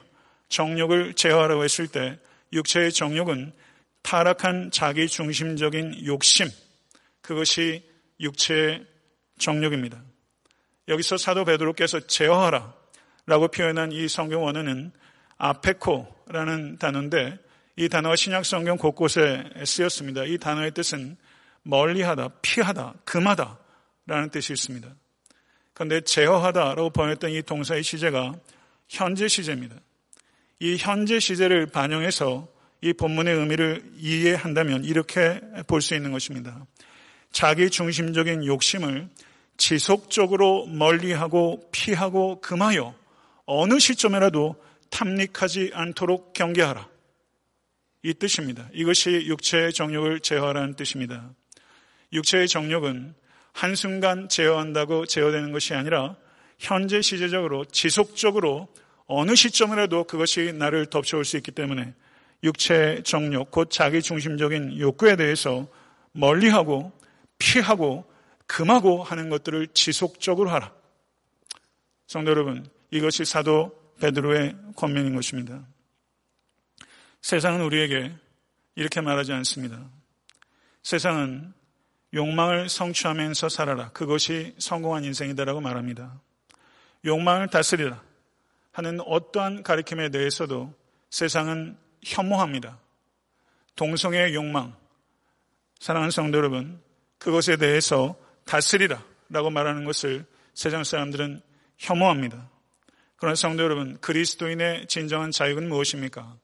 정욕을 0.48 1.14
제어하라고 1.14 1.64
했을 1.64 1.86
때 1.88 2.18
육체의 2.52 2.92
정욕은 2.92 3.52
타락한 4.02 4.70
자기 4.70 5.08
중심적인 5.08 6.06
욕심, 6.06 6.48
그것이 7.20 7.82
육체의 8.20 8.86
정욕입니다. 9.38 10.00
여기서 10.88 11.16
사도 11.16 11.44
베드로께서 11.44 12.06
제어하라 12.06 12.72
라고 13.26 13.48
표현한 13.48 13.92
이 13.92 14.08
성경 14.08 14.44
원어는 14.44 14.92
아페코라는 15.36 16.78
단어인데 16.78 17.38
이 17.76 17.88
단어가 17.88 18.16
신약 18.16 18.46
성경 18.46 18.76
곳곳에 18.76 19.44
쓰였습니다. 19.64 20.24
이 20.24 20.38
단어의 20.38 20.72
뜻은 20.72 21.16
멀리하다, 21.62 22.28
피하다, 22.40 22.94
금하다 23.04 23.58
라는 24.06 24.30
뜻이 24.30 24.52
있습니다. 24.52 24.88
그런데 25.74 26.00
제어하다라고 26.00 26.90
번역했던 26.90 27.30
이 27.32 27.42
동사의 27.42 27.82
시제가 27.82 28.34
현재 28.88 29.28
시제입니다. 29.28 29.76
이 30.60 30.76
현재 30.78 31.20
시제를 31.20 31.66
반영해서 31.66 32.48
이 32.80 32.92
본문의 32.92 33.34
의미를 33.34 33.82
이해한다면 33.96 34.84
이렇게 34.84 35.40
볼 35.66 35.80
수 35.80 35.94
있는 35.94 36.12
것입니다. 36.12 36.64
자기 37.32 37.68
중심적인 37.68 38.46
욕심을 38.46 39.08
지속적으로 39.56 40.66
멀리하고 40.66 41.68
피하고 41.72 42.40
금하여 42.40 42.94
어느 43.46 43.78
시점에라도 43.78 44.56
탐닉하지 44.90 45.70
않도록 45.72 46.32
경계하라. 46.32 46.88
이 48.02 48.14
뜻입니다. 48.14 48.68
이것이 48.72 49.10
육체의 49.26 49.72
정욕을 49.72 50.20
제어하라는 50.20 50.74
뜻입니다. 50.74 51.30
육체의 52.12 52.46
정욕은 52.48 53.14
한순간 53.52 54.28
제어한다고 54.28 55.06
제어되는 55.06 55.50
것이 55.50 55.74
아니라 55.74 56.16
현재 56.58 57.00
시제적으로 57.00 57.64
지속적으로 57.64 58.68
어느 59.06 59.34
시점이라도 59.34 60.04
그것이 60.04 60.52
나를 60.52 60.86
덮쳐올 60.86 61.24
수 61.24 61.36
있기 61.36 61.52
때문에 61.52 61.94
육체의 62.42 63.02
정욕, 63.02 63.50
곧 63.50 63.70
자기 63.70 64.02
중심적인 64.02 64.78
욕구에 64.78 65.16
대해서 65.16 65.66
멀리하고 66.12 66.92
피하고 67.38 68.04
금하고 68.46 69.02
하는 69.02 69.28
것들을 69.30 69.68
지속적으로 69.68 70.50
하라. 70.50 70.72
성도 72.06 72.30
여러분, 72.30 72.68
이것이 72.90 73.24
사도 73.24 73.72
베드로의 74.00 74.56
권면인 74.76 75.14
것입니다. 75.14 75.64
세상은 77.20 77.62
우리에게 77.62 78.14
이렇게 78.74 79.00
말하지 79.00 79.32
않습니다. 79.32 79.88
세상은 80.82 81.52
욕망을 82.14 82.68
성취하면서 82.68 83.48
살아라. 83.48 83.90
그것이 83.90 84.54
성공한 84.58 85.04
인생이다라고 85.04 85.60
말합니다. 85.60 86.20
욕망을 87.04 87.48
다스리라 87.48 88.02
하는 88.72 89.00
어떠한 89.00 89.62
가르침에 89.62 90.10
대해서도 90.10 90.72
세상은 91.10 91.76
혐오합니다. 92.04 92.78
동성애의 93.74 94.34
욕망, 94.34 94.76
사랑하는 95.78 96.10
성도 96.10 96.38
여러분, 96.38 96.80
그것에 97.18 97.56
대해서 97.56 98.16
다스리라 98.44 99.02
라고 99.28 99.50
말하는 99.50 99.84
것을 99.84 100.24
세상 100.54 100.84
사람들은 100.84 101.42
혐오합니다. 101.78 102.48
그러나 103.16 103.34
성도 103.34 103.62
여러분, 103.62 103.98
그리스도인의 104.00 104.86
진정한 104.88 105.30
자유는 105.30 105.68
무엇입니까? 105.68 106.36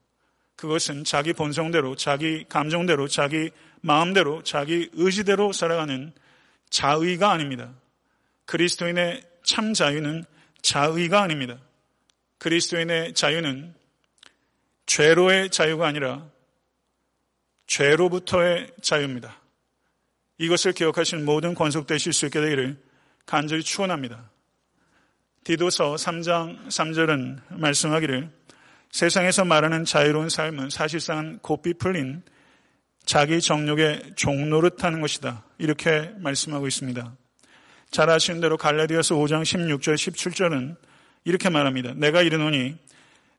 그것은 0.57 1.05
자기 1.05 1.33
본성대로, 1.33 1.97
자기 1.97 2.45
감정대로, 2.49 3.09
자기 3.09 3.51
마음대로, 3.81 4.43
자기 4.43 4.89
의지대로 4.93 5.53
살아가는 5.53 6.13
자의가 6.71 7.31
아닙니다. 7.31 7.73
그리스도인의 8.47 9.23
참 9.43 9.75
자유는 9.75 10.25
자의가 10.63 11.21
아닙니다. 11.21 11.59
그리스도인의 12.39 13.15
자유는 13.15 13.75
죄로의 14.87 15.51
자유가 15.51 15.87
아니라 15.87 16.27
죄로부터의 17.67 18.73
자유입니다. 18.81 19.41
이것을 20.39 20.73
기억하신 20.73 21.25
모든 21.25 21.55
권속되실 21.55 22.13
수 22.13 22.27
있게 22.27 22.41
되기를 22.41 22.83
간절히 23.27 23.63
축원합니다. 23.63 24.32
디도서 25.45 25.97
3장 25.97 26.69
3절은 26.69 27.41
말씀하기를 27.51 28.31
세상에서 28.93 29.45
말하는 29.45 29.85
자유로운 29.85 30.29
삶은 30.29 30.71
사실상 30.71 31.41
고삐 31.43 31.75
풀린 31.75 32.23
자기 33.05 33.41
정욕의 33.41 34.13
종노릇하는 34.15 35.01
것이다. 35.01 35.45
이렇게 35.59 36.13
말씀하고 36.19 36.69
있습니다. 36.69 37.17
잘 37.91 38.09
아시는 38.09 38.41
대로 38.41 38.57
갈라디아서 38.57 39.17
5장 39.17 39.43
16절 39.43 39.95
17절은 39.95 40.77
이렇게 41.25 41.49
말합니다. 41.49 41.95
내가 41.97 42.23
이르노니 42.23 42.77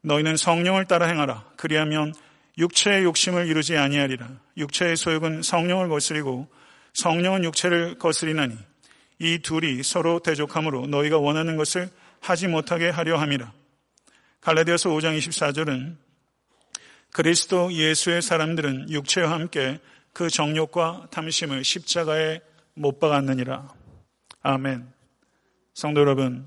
너희는 0.01 0.35
성령을 0.35 0.85
따라 0.85 1.07
행하라. 1.07 1.45
그리하면 1.55 2.13
육체의 2.57 3.05
욕심을 3.05 3.47
이루지 3.47 3.77
아니하리라. 3.77 4.29
육체의 4.57 4.97
소욕은 4.97 5.41
성령을 5.41 5.87
거스리고 5.87 6.49
성령은 6.91 7.45
육체를 7.45 7.97
거스리나니 7.97 8.57
이 9.23 9.39
둘이 9.39 9.81
서로 9.83 10.19
대적함으로 10.19 10.85
너희가 10.87 11.17
원하는 11.17 11.55
것을 11.55 11.89
하지 12.19 12.49
못하게 12.49 12.89
하려 12.89 13.17
함이라. 13.17 13.53
갈라디아서 14.41 14.89
5장 14.89 15.17
24절은 15.17 15.95
그리스도 17.13 17.71
예수의 17.71 18.21
사람들은 18.21 18.89
육체와 18.89 19.31
함께 19.31 19.79
그 20.11 20.29
정욕과 20.29 21.07
탐심을 21.11 21.63
십자가에 21.63 22.41
못 22.73 22.99
박았느니라. 22.99 23.73
아멘. 24.41 24.91
성도 25.73 26.01
여러분, 26.01 26.45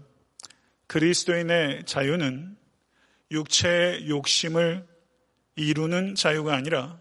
그리스도인의 0.87 1.85
자유는 1.87 2.59
육체의 3.31 4.11
욕심을 4.11 4.87
이루는 5.55 6.15
자유가 6.15 6.55
아니라 6.55 6.99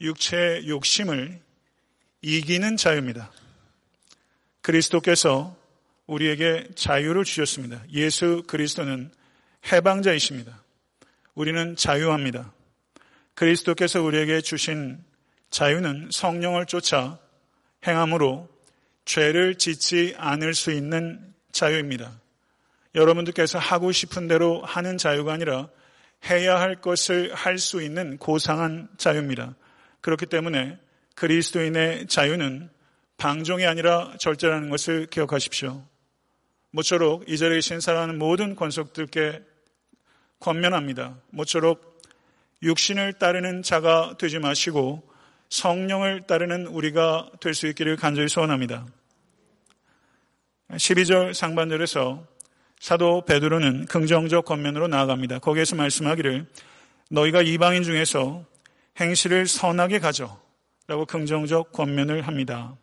육체의 0.00 0.68
욕심을 0.68 1.40
이기는 2.22 2.76
자유입니다. 2.76 3.32
그리스도께서 4.62 5.56
우리에게 6.06 6.68
자유를 6.74 7.24
주셨습니다. 7.24 7.82
예수 7.92 8.42
그리스도는 8.46 9.10
해방자이십니다. 9.70 10.62
우리는 11.34 11.76
자유합니다. 11.76 12.52
그리스도께서 13.34 14.02
우리에게 14.02 14.40
주신 14.40 15.02
자유는 15.50 16.10
성령을 16.12 16.66
쫓아 16.66 17.18
행함으로 17.86 18.48
죄를 19.04 19.54
짓지 19.56 20.14
않을 20.18 20.54
수 20.54 20.72
있는 20.72 21.32
자유입니다. 21.52 22.20
여러분들께서 22.94 23.58
하고 23.58 23.92
싶은 23.92 24.28
대로 24.28 24.62
하는 24.62 24.98
자유가 24.98 25.32
아니라 25.32 25.68
해야 26.28 26.60
할 26.60 26.80
것을 26.80 27.32
할 27.32 27.58
수 27.58 27.82
있는 27.82 28.18
고상한 28.18 28.88
자유입니다. 28.98 29.54
그렇기 30.00 30.26
때문에 30.26 30.78
그리스도인의 31.14 32.08
자유는 32.08 32.70
방종이 33.20 33.66
아니라 33.66 34.14
절제라는 34.18 34.70
것을 34.70 35.06
기억하십시오. 35.06 35.84
모쪼록 36.70 37.28
이 37.28 37.36
자리에 37.36 37.58
계신 37.58 37.78
사랑하는 37.78 38.18
모든 38.18 38.56
권속들께 38.56 39.42
권면합니다. 40.38 41.18
모쪼록 41.28 42.00
육신을 42.62 43.14
따르는 43.14 43.62
자가 43.62 44.16
되지 44.18 44.38
마시고 44.38 45.06
성령을 45.50 46.26
따르는 46.26 46.66
우리가 46.66 47.30
될 47.40 47.52
수 47.52 47.66
있기를 47.66 47.96
간절히 47.96 48.28
소원합니다. 48.30 48.86
12절 50.70 51.34
상반절에서 51.34 52.26
사도 52.78 53.26
베드로는 53.26 53.84
긍정적 53.84 54.46
권면으로 54.46 54.88
나아갑니다. 54.88 55.40
거기에서 55.40 55.76
말씀하기를 55.76 56.46
너희가 57.10 57.42
이방인 57.42 57.82
중에서 57.82 58.46
행실을 58.98 59.46
선하게 59.46 59.98
가져 59.98 60.40
라고 60.86 61.04
긍정적 61.04 61.72
권면을 61.72 62.22
합니다. 62.22 62.78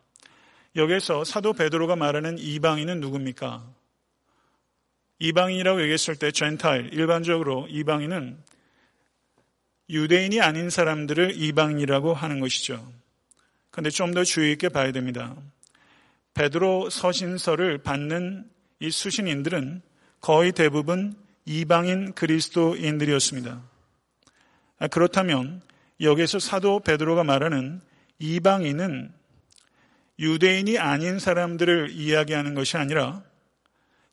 여기에서 0.76 1.24
사도 1.24 1.52
베드로가 1.52 1.96
말하는 1.96 2.38
이방인은 2.38 3.00
누굽니까? 3.00 3.64
이방인이라고 5.18 5.82
얘기했을 5.82 6.16
때 6.16 6.30
젠타일, 6.30 6.94
일반적으로 6.94 7.66
이방인은 7.68 8.38
유대인이 9.90 10.40
아닌 10.40 10.70
사람들을 10.70 11.32
이방인이라고 11.40 12.14
하는 12.14 12.40
것이죠. 12.40 12.92
그런데 13.70 13.90
좀 13.90 14.12
더 14.12 14.24
주의 14.24 14.52
있게 14.52 14.68
봐야 14.68 14.92
됩니다. 14.92 15.34
베드로 16.34 16.90
서신서를 16.90 17.78
받는 17.78 18.48
이 18.80 18.90
수신인들은 18.90 19.82
거의 20.20 20.52
대부분 20.52 21.16
이방인 21.46 22.12
그리스도인들이었습니다. 22.12 23.62
아, 24.78 24.86
그렇다면 24.88 25.62
여기서 26.00 26.38
사도 26.38 26.80
베드로가 26.80 27.24
말하는 27.24 27.80
이방인은 28.18 29.12
유대인이 30.18 30.78
아닌 30.78 31.18
사람들을 31.18 31.90
이야기하는 31.90 32.54
것이 32.54 32.76
아니라 32.76 33.22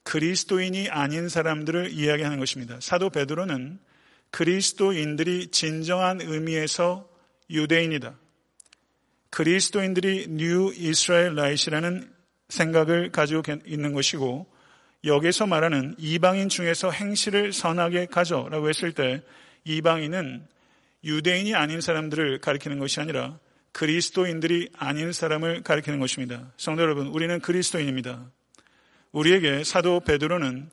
그리스도인이 0.04 0.90
아닌 0.90 1.30
사람들을 1.30 1.92
이야기하는 1.92 2.38
것입니다. 2.38 2.78
사도 2.80 3.10
베드로는 3.10 3.80
그리스도인들이 4.30 5.48
진정한 5.48 6.22
의미에서 6.22 7.10
유대인이다. 7.50 8.16
그리스도인들이 9.32 10.28
New 10.30 10.72
Israelites라는 10.76 12.10
생각을 12.50 13.12
가지고 13.12 13.42
있는 13.66 13.94
것이고 13.94 14.46
여기서 15.04 15.48
말하는 15.48 15.96
이방인 15.98 16.50
중에서 16.50 16.92
행실을 16.92 17.52
선하게 17.52 18.08
가져라고 18.08 18.70
했을 18.70 18.92
때 18.92 19.24
이방인은 19.64 20.48
유대인이 21.04 21.54
아닌 21.56 21.82
사람들을 21.82 22.40
가리키는 22.40 22.80
것이 22.80 23.00
아니라 23.00 23.40
그리스도인들이 23.76 24.70
아닌 24.78 25.12
사람을 25.12 25.62
가리키는 25.64 26.00
것입니다. 26.00 26.50
성도 26.56 26.82
여러분, 26.82 27.08
우리는 27.08 27.42
그리스도인입니다. 27.42 28.26
우리에게 29.12 29.66
사도 29.66 30.00
베드로는 30.00 30.70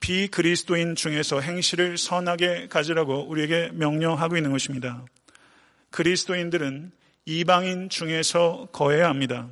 비그리스도인 0.00 0.94
중에서 0.94 1.42
행실을 1.42 1.98
선하게 1.98 2.68
가지라고 2.68 3.28
우리에게 3.28 3.72
명령하고 3.74 4.38
있는 4.38 4.50
것입니다. 4.50 5.04
그리스도인들은 5.90 6.92
이방인 7.26 7.90
중에서 7.90 8.68
거해야 8.72 9.10
합니다. 9.10 9.50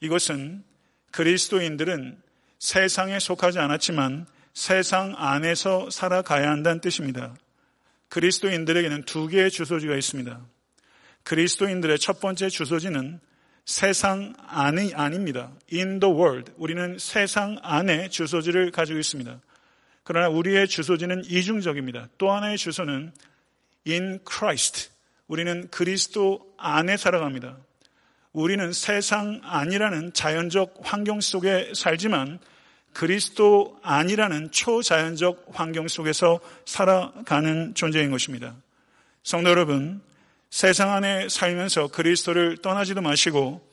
이것은 0.00 0.64
그리스도인들은 1.10 2.16
세상에 2.58 3.18
속하지 3.18 3.58
않았지만 3.58 4.26
세상 4.54 5.12
안에서 5.18 5.90
살아가야 5.90 6.50
한다는 6.50 6.80
뜻입니다. 6.80 7.36
그리스도인들에게는 8.08 9.02
두 9.02 9.28
개의 9.28 9.50
주소지가 9.50 9.94
있습니다. 9.94 10.40
그리스도인들의 11.24 11.98
첫 11.98 12.20
번째 12.20 12.48
주소지는 12.48 13.20
세상 13.64 14.34
안이 14.48 14.94
아닙니다. 14.94 15.52
In 15.72 16.00
the 16.00 16.12
world. 16.12 16.52
우리는 16.56 16.98
세상 16.98 17.56
안에 17.62 18.08
주소지를 18.08 18.70
가지고 18.70 18.98
있습니다. 18.98 19.40
그러나 20.04 20.28
우리의 20.28 20.66
주소지는 20.66 21.24
이중적입니다. 21.26 22.08
또 22.18 22.32
하나의 22.32 22.58
주소는 22.58 23.12
in 23.86 24.18
Christ. 24.28 24.90
우리는 25.28 25.68
그리스도 25.70 26.52
안에 26.58 26.96
살아갑니다. 26.96 27.56
우리는 28.32 28.72
세상 28.72 29.40
안이라는 29.44 30.12
자연적 30.14 30.80
환경 30.82 31.20
속에 31.20 31.72
살지만 31.74 32.38
그리스도 32.92 33.78
안이라는 33.82 34.50
초자연적 34.50 35.46
환경 35.52 35.88
속에서 35.88 36.40
살아가는 36.64 37.74
존재인 37.74 38.10
것입니다. 38.10 38.54
성도 39.22 39.50
여러분, 39.50 40.02
세상 40.52 40.92
안에 40.92 41.30
살면서 41.30 41.88
그리스도를 41.88 42.58
떠나지도 42.58 43.00
마시고 43.00 43.66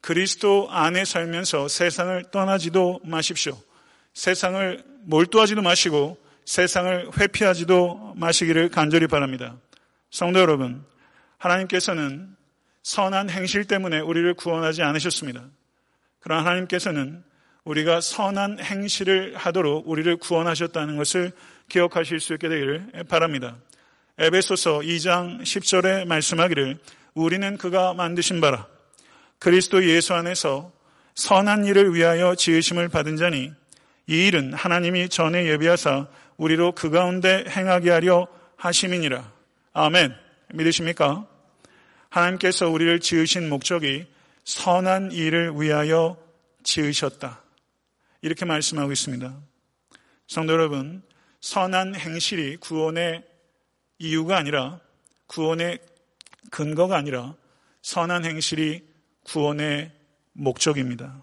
그리스도 0.00 0.66
안에 0.70 1.04
살면서 1.04 1.68
세상을 1.68 2.30
떠나지도 2.30 3.02
마십시오. 3.04 3.60
세상을 4.14 4.82
몰두하지도 5.02 5.60
마시고 5.60 6.16
세상을 6.46 7.10
회피하지도 7.20 8.14
마시기를 8.16 8.70
간절히 8.70 9.08
바랍니다. 9.08 9.58
성도 10.10 10.40
여러분, 10.40 10.82
하나님께서는 11.36 12.34
선한 12.82 13.28
행실 13.28 13.66
때문에 13.66 14.00
우리를 14.00 14.32
구원하지 14.32 14.82
않으셨습니다. 14.82 15.44
그러나 16.18 16.46
하나님께서는 16.46 17.22
우리가 17.64 18.00
선한 18.00 18.58
행실을 18.58 19.36
하도록 19.36 19.86
우리를 19.86 20.16
구원하셨다는 20.16 20.96
것을 20.96 21.32
기억하실 21.68 22.20
수 22.20 22.32
있게 22.32 22.48
되기를 22.48 23.04
바랍니다. 23.10 23.58
에베소서 24.18 24.80
2장 24.80 25.40
10절에 25.40 26.04
말씀하기를 26.04 26.78
우리는 27.14 27.56
그가 27.56 27.94
만드신 27.94 28.42
바라 28.42 28.66
그리스도 29.38 29.88
예수 29.88 30.12
안에서 30.12 30.70
선한 31.14 31.64
일을 31.64 31.94
위하여 31.94 32.34
지으심을 32.34 32.88
받은 32.88 33.16
자니 33.16 33.52
이 34.06 34.26
일은 34.26 34.52
하나님이 34.52 35.08
전에 35.08 35.46
예비하사 35.46 36.08
우리로 36.36 36.72
그 36.72 36.90
가운데 36.90 37.44
행하게 37.48 37.90
하려 37.90 38.28
하심이니라. 38.56 39.32
아멘. 39.72 40.14
믿으십니까? 40.54 41.26
하나님께서 42.10 42.68
우리를 42.68 43.00
지으신 43.00 43.48
목적이 43.48 44.06
선한 44.44 45.12
일을 45.12 45.52
위하여 45.56 46.18
지으셨다. 46.62 47.42
이렇게 48.20 48.44
말씀하고 48.44 48.92
있습니다. 48.92 49.34
성도 50.26 50.52
여러분, 50.52 51.02
선한 51.40 51.94
행실이 51.94 52.58
구원의 52.58 53.31
이유가 53.98 54.36
아니라 54.36 54.80
구원의 55.26 55.78
근거가 56.50 56.96
아니라 56.96 57.34
선한 57.82 58.24
행실이 58.24 58.86
구원의 59.24 59.92
목적입니다. 60.32 61.22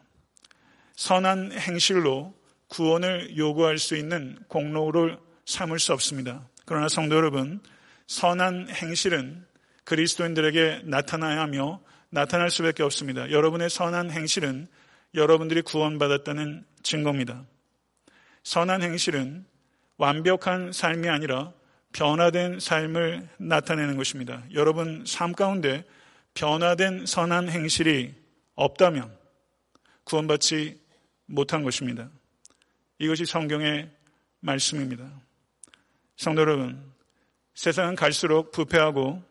선한 0.96 1.54
행실로 1.54 2.34
구원을 2.68 3.38
요구할 3.38 3.78
수 3.78 3.96
있는 3.96 4.38
공로를 4.48 5.18
삼을 5.46 5.80
수 5.80 5.94
없습니다. 5.94 6.48
그러나 6.66 6.88
성도 6.88 7.16
여러분, 7.16 7.60
선한 8.08 8.70
행실은 8.70 9.46
그리스도인들에게 9.86 10.82
나타나야 10.86 11.42
하며 11.42 11.82
나타날 12.10 12.52
수밖에 12.52 12.84
없습니다. 12.84 13.32
여러분의 13.32 13.70
선한 13.70 14.12
행실은 14.12 14.68
여러분들이 15.16 15.62
구원받았다는 15.62 16.66
증거입니다. 16.84 17.46
선한 18.44 18.84
행실은 18.84 19.46
완벽한 19.98 20.72
삶이 20.72 21.10
아니라 21.10 21.54
변화된 21.94 22.60
삶을 22.60 23.28
나타내는 23.38 23.98
것입니다. 23.98 24.44
여러분 24.54 25.04
삶 25.06 25.34
가운데 25.34 25.84
변화된 26.34 27.06
선한 27.06 27.50
행실이 27.50 28.14
없다면 28.56 29.18
구원받지 30.04 30.80
못한 31.26 31.64
것입니다. 31.64 32.10
이것이 32.98 33.26
성경의 33.26 33.90
말씀입니다. 34.40 35.10
성도 36.18 36.42
여러분, 36.42 36.82
세상은 37.54 37.96
갈수록 37.96 38.52
부패하고 38.52 39.24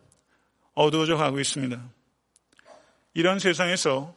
어두워져 0.75 1.17
가고 1.17 1.41
있습니다. 1.41 1.83
이런 3.15 3.39
세상에서 3.39 4.15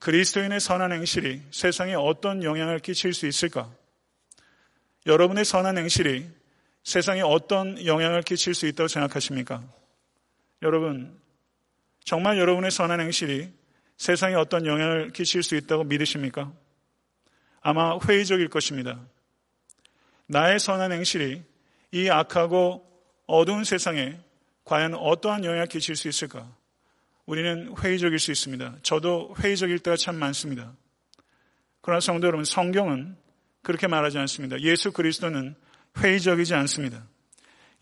그리스도인의 0.00 0.60
선한 0.60 0.92
행실이 0.92 1.42
세상에 1.50 1.94
어떤 1.94 2.42
영향을 2.42 2.78
끼칠 2.80 3.14
수 3.14 3.26
있을까? 3.26 3.72
여러분의 5.06 5.44
선한 5.44 5.78
행실이 5.78 6.28
세상에 6.88 7.20
어떤 7.20 7.84
영향을 7.84 8.22
끼칠 8.22 8.54
수 8.54 8.66
있다고 8.66 8.88
생각하십니까? 8.88 9.62
여러분, 10.62 11.20
정말 12.02 12.38
여러분의 12.38 12.70
선한 12.70 13.02
행실이 13.02 13.52
세상에 13.98 14.34
어떤 14.34 14.64
영향을 14.64 15.10
끼칠 15.10 15.42
수 15.42 15.54
있다고 15.54 15.84
믿으십니까? 15.84 16.50
아마 17.60 17.98
회의적일 17.98 18.48
것입니다. 18.48 19.06
나의 20.28 20.58
선한 20.58 20.92
행실이 20.92 21.42
이 21.92 22.08
악하고 22.08 22.90
어두운 23.26 23.64
세상에 23.64 24.18
과연 24.64 24.94
어떠한 24.94 25.44
영향을 25.44 25.66
끼칠 25.66 25.94
수 25.94 26.08
있을까? 26.08 26.50
우리는 27.26 27.74
회의적일 27.78 28.18
수 28.18 28.32
있습니다. 28.32 28.76
저도 28.82 29.34
회의적일 29.38 29.80
때가 29.80 29.98
참 29.98 30.16
많습니다. 30.16 30.72
그러나 31.82 32.00
성도 32.00 32.28
여러분, 32.28 32.46
성경은 32.46 33.14
그렇게 33.62 33.86
말하지 33.88 34.16
않습니다. 34.16 34.58
예수 34.62 34.90
그리스도는 34.90 35.54
회의적이지 35.96 36.54
않습니다. 36.54 37.04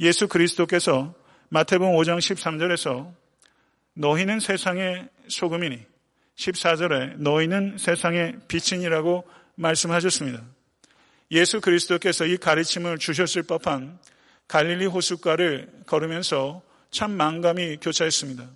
예수 0.01 0.29
그리스도께서 0.29 1.15
마태복음 1.49 1.95
5장 1.97 2.19
13절에서 2.19 3.15
너희는 3.95 4.41
세상의 4.41 5.09
소금이니 5.29 5.85
14절에 6.37 7.17
너희는 7.17 7.79
세상의 7.79 8.37
빛이니라고 8.49 9.25
말씀하셨습니다. 9.55 10.45
예수 11.31 11.61
그리스도께서 11.61 12.27
이 12.27 12.37
가르침을 12.37 12.99
주셨을 12.99 13.43
법한 13.45 13.99
갈릴리 14.49 14.87
호숫가를 14.87 15.71
걸으면서 15.87 16.63
참 16.91 17.13
망감이 17.13 17.79
교차했습니다. 17.79 18.49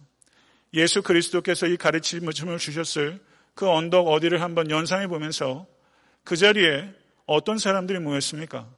예수 0.74 1.02
그리스도께서 1.02 1.66
이 1.66 1.76
가르침을 1.76 2.32
주셨을 2.58 3.18
그 3.54 3.68
언덕 3.68 4.06
어디를 4.06 4.40
한번 4.40 4.70
연상해 4.70 5.08
보면서 5.08 5.66
그 6.22 6.36
자리에 6.36 6.88
어떤 7.26 7.58
사람들이 7.58 7.98
모였습니까? 7.98 8.68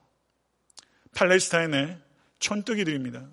팔레스타인의 1.14 1.98
촌뜨기들입니다. 2.38 3.28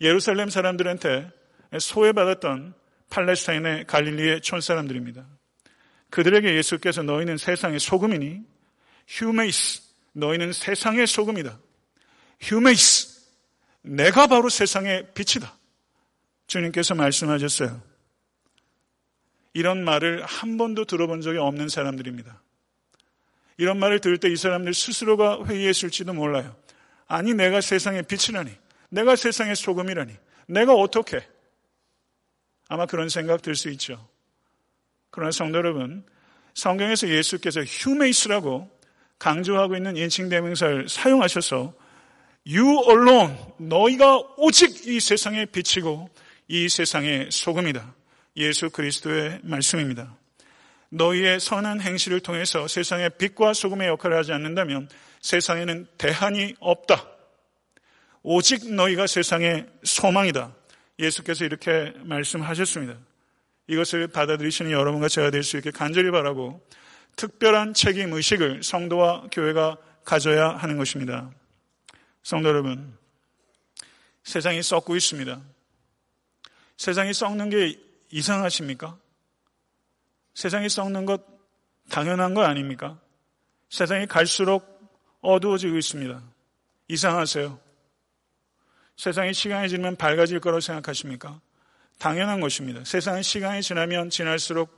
예루살렘 0.00 0.48
사람들한테 0.50 1.30
소외받았던 1.78 2.74
팔레스타인의 3.10 3.86
갈릴리의 3.86 4.40
촌사람들입니다. 4.40 5.26
그들에게 6.10 6.54
예수께서 6.56 7.02
너희는 7.02 7.36
세상의 7.36 7.80
소금이니 7.80 8.42
휴메이스 9.08 9.82
너희는 10.12 10.52
세상의 10.52 11.06
소금이다. 11.06 11.58
휴메이스 12.40 13.22
내가 13.82 14.26
바로 14.26 14.48
세상의 14.48 15.12
빛이다. 15.14 15.56
주님께서 16.46 16.94
말씀하셨어요. 16.94 17.82
이런 19.52 19.84
말을 19.84 20.24
한 20.24 20.56
번도 20.56 20.84
들어본 20.84 21.20
적이 21.20 21.38
없는 21.38 21.68
사람들입니다. 21.68 22.42
이런 23.56 23.78
말을 23.78 24.00
들을 24.00 24.18
때 24.18 24.28
이 24.28 24.36
사람들 24.36 24.74
스스로가 24.74 25.44
회의했을지도 25.46 26.12
몰라요. 26.12 26.56
아니, 27.14 27.32
내가 27.32 27.60
세상의 27.60 28.02
빛이라니. 28.02 28.50
내가 28.88 29.14
세상의 29.14 29.54
소금이라니. 29.54 30.12
내가 30.48 30.74
어떻게? 30.74 31.24
아마 32.66 32.86
그런 32.86 33.08
생각 33.08 33.40
들 33.40 33.54
수 33.54 33.70
있죠. 33.70 34.04
그러나 35.10 35.30
성도 35.30 35.58
여러분, 35.58 36.04
성경에서 36.54 37.08
예수께서 37.08 37.62
휴메이스라고 37.62 38.68
강조하고 39.20 39.76
있는 39.76 39.96
인칭 39.96 40.28
대명사를 40.28 40.88
사용하셔서 40.88 41.72
You 42.48 42.82
alone, 42.90 43.36
너희가 43.58 44.18
오직 44.36 44.84
이 44.88 44.98
세상의 44.98 45.46
빛이고 45.46 46.10
이 46.48 46.68
세상의 46.68 47.28
소금이다. 47.30 47.94
예수 48.38 48.70
그리스도의 48.70 49.38
말씀입니다. 49.44 50.16
너희의 50.88 51.38
선한 51.38 51.80
행실을 51.80 52.18
통해서 52.18 52.66
세상의 52.66 53.10
빛과 53.18 53.52
소금의 53.54 53.86
역할을 53.86 54.16
하지 54.16 54.32
않는다면 54.32 54.88
세상에는 55.24 55.86
대한이 55.96 56.54
없다. 56.60 57.08
오직 58.22 58.74
너희가 58.74 59.06
세상의 59.06 59.66
소망이다. 59.82 60.54
예수께서 60.98 61.46
이렇게 61.46 61.94
말씀하셨습니다. 62.00 62.98
이것을 63.66 64.08
받아들이시는 64.08 64.70
여러분과 64.70 65.08
제가 65.08 65.30
될 65.30 65.42
수 65.42 65.56
있게 65.56 65.70
간절히 65.70 66.10
바라고 66.10 66.62
특별한 67.16 67.72
책임 67.72 68.12
의식을 68.12 68.62
성도와 68.62 69.28
교회가 69.32 69.78
가져야 70.04 70.50
하는 70.50 70.76
것입니다. 70.76 71.30
성도 72.22 72.50
여러분, 72.50 72.94
세상이 74.24 74.62
썩고 74.62 74.94
있습니다. 74.94 75.40
세상이 76.76 77.14
썩는 77.14 77.48
게 77.48 77.80
이상하십니까? 78.10 78.98
세상이 80.34 80.68
썩는 80.68 81.06
것 81.06 81.24
당연한 81.88 82.34
거 82.34 82.42
아닙니까? 82.42 83.00
세상이 83.70 84.06
갈수록 84.06 84.73
어두워지고 85.24 85.76
있습니다. 85.78 86.22
이상하세요? 86.88 87.58
세상이 88.96 89.34
시간이 89.34 89.68
지나면 89.68 89.96
밝아질 89.96 90.38
거라고 90.40 90.60
생각하십니까? 90.60 91.40
당연한 91.98 92.40
것입니다. 92.40 92.84
세상은 92.84 93.22
시간이 93.22 93.62
지나면 93.62 94.10
지날수록 94.10 94.70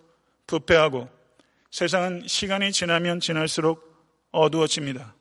부패하고 0.47 1.11
세상은 1.71 2.27
시간이 2.27 2.73
지나면 2.73 3.21
지날수록 3.21 3.85
어두워집니다. 4.31 5.15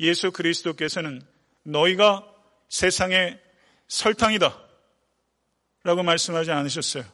예수 0.00 0.30
그리스도께서는 0.30 1.22
너희가 1.62 2.24
세상의 2.68 3.40
설탕이다. 3.88 4.60
라고 5.84 6.02
말씀하지 6.02 6.50
않으셨어요. 6.50 7.04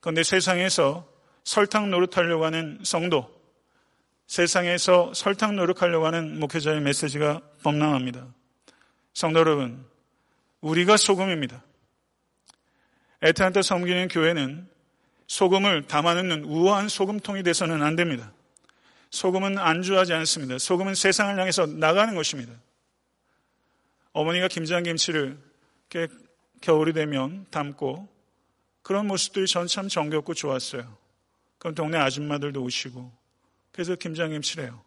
그런데 0.00 0.22
세상에서 0.22 1.08
설탕 1.44 1.90
노릇하려고 1.90 2.44
하는 2.44 2.80
성도, 2.82 3.41
세상에서 4.32 5.12
설탕 5.12 5.56
노력하려고 5.56 6.06
하는 6.06 6.40
목회자의 6.40 6.80
메시지가 6.80 7.42
범람합니다. 7.64 8.32
성도 9.12 9.40
여러분, 9.40 9.84
우리가 10.62 10.96
소금입니다. 10.96 11.62
에트한테 13.20 13.60
섬기는 13.60 14.08
교회는 14.08 14.66
소금을 15.26 15.86
담아놓는 15.86 16.44
우아한 16.44 16.88
소금통이 16.88 17.42
돼서는 17.42 17.82
안 17.82 17.94
됩니다. 17.94 18.32
소금은 19.10 19.58
안주하지 19.58 20.14
않습니다. 20.14 20.56
소금은 20.56 20.94
세상을 20.94 21.38
향해서 21.38 21.66
나가는 21.66 22.14
것입니다. 22.14 22.54
어머니가 24.14 24.48
김장김치를 24.48 25.38
겨울이 26.62 26.94
되면 26.94 27.44
담고 27.50 28.08
그런 28.80 29.08
모습들이 29.08 29.46
전 29.46 29.66
참 29.66 29.88
정겹고 29.88 30.32
좋았어요. 30.32 30.96
그럼 31.58 31.74
동네 31.74 31.98
아줌마들도 31.98 32.62
오시고 32.62 33.21
그래서 33.72 33.96
김장김치래요. 33.96 34.80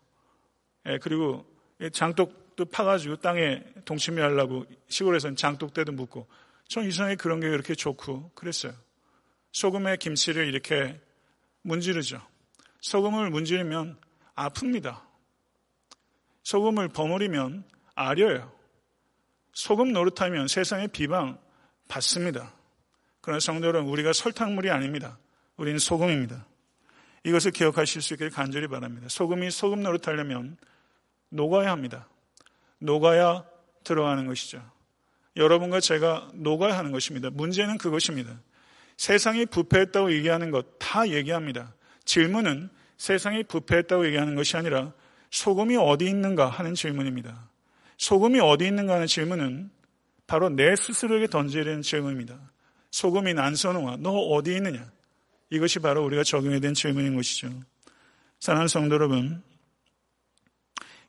예, 0.87 0.99
그리고 0.99 1.45
장독도 1.91 2.65
파가지고 2.65 3.17
땅에 3.17 3.63
동치미 3.83 4.21
하려고 4.21 4.65
시골에서는 4.87 5.35
장독대도 5.35 5.91
묻고 5.91 6.27
전 6.67 6.85
이상하게 6.85 7.15
그런 7.15 7.39
게 7.39 7.49
그렇게 7.49 7.75
좋고 7.75 8.31
그랬어요. 8.35 8.73
소금에 9.51 9.97
김치를 9.97 10.47
이렇게 10.47 10.99
문지르죠. 11.61 12.21
소금을 12.81 13.29
문지르면 13.29 13.97
아픕니다. 14.35 15.01
소금을 16.43 16.89
버무리면 16.89 17.63
아려요. 17.95 18.51
소금 19.53 19.93
노릇하면 19.93 20.47
세상의 20.47 20.89
비방 20.89 21.39
받습니다. 21.87 22.53
그러나 23.21 23.39
성도 23.39 23.67
여러분, 23.67 23.89
우리가 23.91 24.13
설탕물이 24.13 24.69
아닙니다. 24.69 25.17
우리는 25.57 25.79
소금입니다. 25.79 26.45
이것을 27.25 27.51
기억하실 27.51 28.01
수 28.01 28.13
있기를 28.13 28.31
간절히 28.31 28.67
바랍니다. 28.67 29.07
소금이 29.09 29.49
소금 29.51 29.81
노릇하려면 29.81 30.57
녹아야 31.29 31.71
합니다. 31.71 32.07
녹아야 32.79 33.43
들어가는 33.83 34.27
것이죠. 34.27 34.61
여러분과 35.35 35.79
제가 35.79 36.29
녹아야 36.33 36.77
하는 36.77 36.91
것입니다. 36.91 37.29
문제는 37.31 37.77
그것입니다. 37.77 38.39
세상이 38.97 39.47
부패했다고 39.47 40.13
얘기하는 40.13 40.51
것 40.51 40.65
다 40.79 41.09
얘기합니다. 41.09 41.73
질문은 42.05 42.69
세상이 42.97 43.43
부패했다고 43.43 44.05
얘기하는 44.05 44.35
것이 44.35 44.55
아니라 44.55 44.93
소금이 45.31 45.75
어디 45.75 46.05
있는가 46.05 46.47
하는 46.47 46.73
질문입니다. 46.73 47.49
소금이 47.97 48.39
어디 48.39 48.67
있는가 48.67 48.93
하는 48.93 49.07
질문은 49.07 49.71
바로 50.27 50.49
내 50.49 50.75
스스로에게 50.75 51.27
던져야 51.27 51.65
되는 51.65 51.81
질문입니다. 51.81 52.39
소금이 52.91 53.33
난선호와 53.33 53.97
너 53.99 54.11
어디 54.11 54.55
있느냐? 54.55 54.89
이것이 55.49 55.79
바로 55.79 56.03
우리가 56.05 56.23
적용해야 56.23 56.59
되는 56.59 56.73
질문인 56.73 57.15
것이죠. 57.15 57.51
사랑하는 58.39 58.67
성도 58.67 58.95
여러분, 58.95 59.43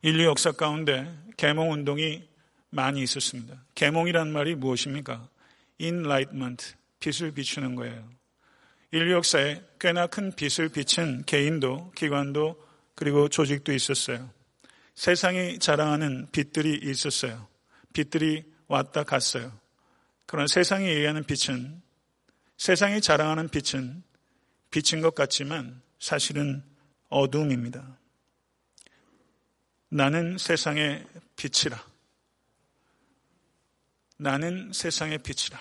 인류 0.01 0.25
역사 0.25 0.51
가운데 0.51 1.11
계몽 1.37 1.71
운동이 1.71 2.27
많이 2.69 3.01
있었습니다. 3.01 3.63
계몽이란 3.75 4.31
말이 4.31 4.55
무엇입니까? 4.55 5.29
enlightenment, 5.79 6.75
빛을 6.99 7.31
비추는 7.31 7.75
거예요. 7.75 8.07
인류 8.91 9.13
역사에 9.13 9.61
꽤나 9.79 10.07
큰 10.07 10.31
빛을 10.31 10.69
비친 10.69 11.23
개인도, 11.25 11.91
기관도, 11.91 12.61
그리고 12.95 13.27
조직도 13.27 13.73
있었어요. 13.73 14.29
세상이 14.95 15.59
자랑하는 15.59 16.29
빛들이 16.31 16.79
있었어요. 16.83 17.47
빛들이 17.93 18.43
왔다 18.67 19.03
갔어요. 19.03 19.51
그런 20.25 20.47
세상이 20.47 20.87
얘기하는 20.87 21.23
빛은 21.23 21.81
세상이 22.57 23.01
자랑하는 23.01 23.49
빛은 23.49 24.03
빛인 24.71 25.01
것 25.01 25.15
같지만 25.15 25.81
사실은 25.99 26.63
어두움입니다. 27.09 27.97
나는 29.89 30.37
세상의 30.37 31.05
빛이라. 31.35 31.81
나는 34.17 34.71
세상의 34.73 35.19
빛이라. 35.19 35.59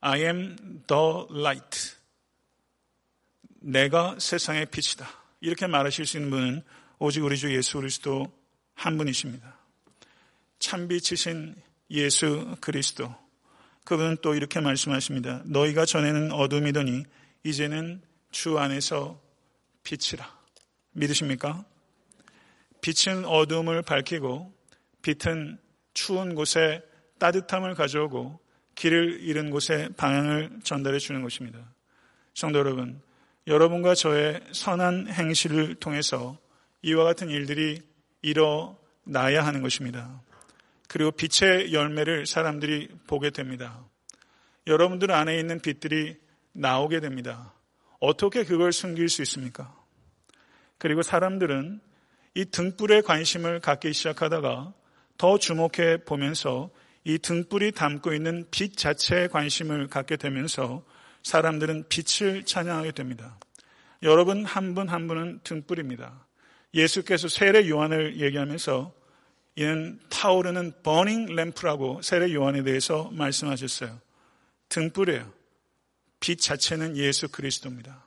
I 0.00 0.20
am 0.20 0.56
the 0.86 1.26
light. 1.30 1.96
내가 3.60 4.18
세상의 4.18 4.66
빛이다. 4.66 5.08
이렇게 5.40 5.66
말하실 5.66 6.06
수 6.06 6.16
있는 6.16 6.30
분은 6.30 6.62
오직 6.98 7.24
우리 7.24 7.36
주 7.36 7.54
예수 7.54 7.78
그리스도 7.78 8.32
한 8.74 8.96
분이십니다. 8.96 9.58
참빛이신 10.58 11.54
예수 11.90 12.56
그리스도. 12.60 13.14
그분은 13.84 14.18
또 14.22 14.34
이렇게 14.34 14.60
말씀하십니다. 14.60 15.42
너희가 15.44 15.84
전에는 15.84 16.32
어둠이더니 16.32 17.04
이제는 17.44 18.00
주 18.34 18.58
안에서 18.58 19.20
빛이라. 19.84 20.28
믿으십니까? 20.90 21.64
빛은 22.80 23.24
어둠을 23.24 23.82
밝히고 23.82 24.52
빛은 25.02 25.58
추운 25.94 26.34
곳에 26.34 26.82
따뜻함을 27.20 27.76
가져오고 27.76 28.40
길을 28.74 29.20
잃은 29.20 29.50
곳에 29.50 29.88
방향을 29.96 30.50
전달해 30.64 30.98
주는 30.98 31.22
것입니다. 31.22 31.60
성도 32.34 32.58
여러분, 32.58 33.00
여러분과 33.46 33.94
저의 33.94 34.40
선한 34.50 35.12
행실을 35.12 35.76
통해서 35.76 36.36
이와 36.82 37.04
같은 37.04 37.30
일들이 37.30 37.80
일어나야 38.20 39.46
하는 39.46 39.62
것입니다. 39.62 40.20
그리고 40.88 41.12
빛의 41.12 41.72
열매를 41.72 42.26
사람들이 42.26 42.88
보게 43.06 43.30
됩니다. 43.30 43.84
여러분들 44.66 45.12
안에 45.12 45.38
있는 45.38 45.60
빛들이 45.60 46.16
나오게 46.52 46.98
됩니다. 46.98 47.53
어떻게 48.04 48.44
그걸 48.44 48.72
숨길 48.72 49.08
수 49.08 49.22
있습니까? 49.22 49.74
그리고 50.78 51.02
사람들은 51.02 51.80
이 52.34 52.44
등불에 52.44 53.00
관심을 53.00 53.60
갖기 53.60 53.92
시작하다가 53.92 54.74
더 55.16 55.38
주목해 55.38 56.04
보면서 56.04 56.70
이 57.04 57.18
등불이 57.18 57.72
담고 57.72 58.12
있는 58.12 58.46
빛 58.50 58.76
자체에 58.76 59.28
관심을 59.28 59.88
갖게 59.88 60.16
되면서 60.16 60.84
사람들은 61.22 61.84
빛을 61.88 62.44
찬양하게 62.44 62.92
됩니다. 62.92 63.38
여러분 64.02 64.44
한 64.44 64.74
분한 64.74 64.92
한 64.92 65.08
분은 65.08 65.40
등불입니다. 65.44 66.26
예수께서 66.74 67.28
세례 67.28 67.68
요한을 67.68 68.20
얘기하면서 68.20 68.92
이는 69.56 70.00
타오르는 70.10 70.82
버닝 70.82 71.34
램프라고 71.34 72.02
세례 72.02 72.34
요한에 72.34 72.64
대해서 72.64 73.08
말씀하셨어요. 73.12 73.98
등불이에요. 74.68 75.43
빛 76.24 76.40
자체는 76.40 76.96
예수 76.96 77.28
그리스도입니다. 77.28 78.02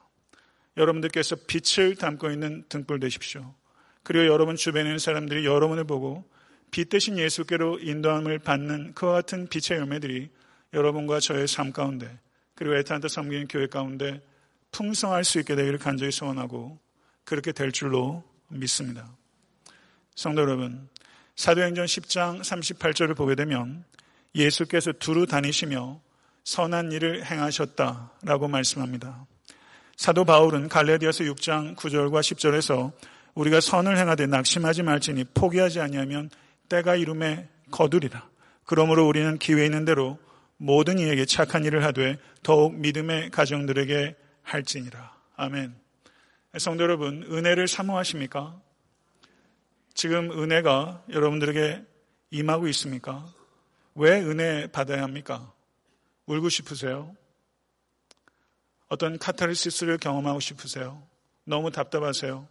여러분들께서 0.75 1.35
빛을 1.45 1.97
담고 1.97 2.31
있는 2.31 2.65
등불 2.67 2.99
되십시오. 2.99 3.53
그리고 4.01 4.25
여러분 4.25 4.55
주변에 4.55 4.85
있는 4.85 4.97
사람들이 4.97 5.45
여러분을 5.45 5.83
보고 5.83 6.27
빛 6.71 6.89
대신 6.89 7.19
예수께로 7.19 7.77
인도함을 7.77 8.39
받는 8.39 8.95
그와 8.95 9.13
같은 9.13 9.47
빛의 9.47 9.81
열매들이 9.81 10.31
여러분과 10.73 11.19
저의 11.19 11.47
삶 11.47 11.71
가운데 11.71 12.17
그리고 12.55 12.75
애타한테 12.77 13.07
섬기는 13.07 13.49
교회 13.49 13.67
가운데 13.67 14.19
풍성할 14.71 15.23
수 15.23 15.37
있게 15.37 15.55
되기를 15.55 15.77
간절히 15.77 16.11
소원하고 16.11 16.79
그렇게 17.23 17.51
될 17.51 17.71
줄로 17.71 18.23
믿습니다. 18.47 19.15
성도 20.15 20.41
여러분, 20.41 20.89
사도행전 21.35 21.85
10장 21.85 22.39
38절을 22.39 23.15
보게 23.15 23.35
되면 23.35 23.85
예수께서 24.33 24.91
두루 24.93 25.27
다니시며 25.27 26.01
선한 26.47 26.93
일을 26.93 27.25
행하셨다라고 27.25 28.47
말씀합니다. 28.47 29.25
사도 29.97 30.23
바울은 30.23 30.69
갈레디아서 30.69 31.25
6장 31.25 31.75
9절과 31.75 32.21
10절에서 32.21 32.93
우리가 33.35 33.59
선을 33.59 33.97
행하되 33.97 34.27
낙심하지 34.27 34.83
말지니 34.83 35.25
포기하지 35.33 35.81
아니하면 35.81 36.29
때가 36.69 36.95
이름에 36.95 37.49
거두리라. 37.69 38.29
그러므로 38.63 39.05
우리는 39.05 39.37
기회 39.37 39.65
있는 39.65 39.83
대로 39.83 40.19
모든 40.55 40.99
이에게 40.99 41.25
착한 41.25 41.65
일을 41.65 41.83
하되 41.83 42.17
더욱 42.43 42.75
믿음의 42.75 43.31
가정들에게 43.31 44.15
할지니라. 44.43 45.17
아멘. 45.35 45.75
성도 46.59 46.83
여러분, 46.83 47.23
은혜를 47.29 47.67
사모하십니까? 47.67 48.57
지금 49.93 50.31
은혜가 50.31 51.03
여러분들에게 51.09 51.83
임하고 52.31 52.69
있습니까? 52.69 53.25
왜 53.95 54.21
은혜 54.21 54.67
받아야 54.67 55.03
합니까? 55.03 55.51
울고 56.27 56.49
싶으세요? 56.49 57.15
어떤 58.89 59.17
카타르시스를 59.17 59.97
경험하고 59.97 60.39
싶으세요? 60.39 61.01
너무 61.45 61.71
답답하세요? 61.71 62.47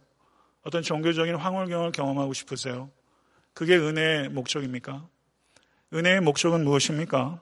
어떤 0.63 0.81
종교적인 0.83 1.35
황홀경을 1.35 1.91
경험하고 1.91 2.33
싶으세요? 2.33 2.89
그게 3.53 3.77
은혜의 3.77 4.29
목적입니까? 4.29 5.07
은혜의 5.93 6.21
목적은 6.21 6.63
무엇입니까? 6.63 7.39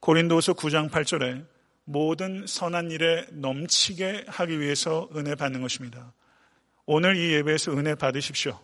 고린도서 0.00 0.54
9장 0.54 0.90
8절에 0.90 1.46
모든 1.84 2.46
선한 2.46 2.90
일에 2.90 3.26
넘치게 3.32 4.26
하기 4.28 4.60
위해서 4.60 5.08
은혜 5.16 5.34
받는 5.34 5.62
것입니다. 5.62 6.12
오늘 6.86 7.16
이 7.16 7.32
예배에서 7.34 7.72
은혜 7.72 7.94
받으십시오. 7.94 8.58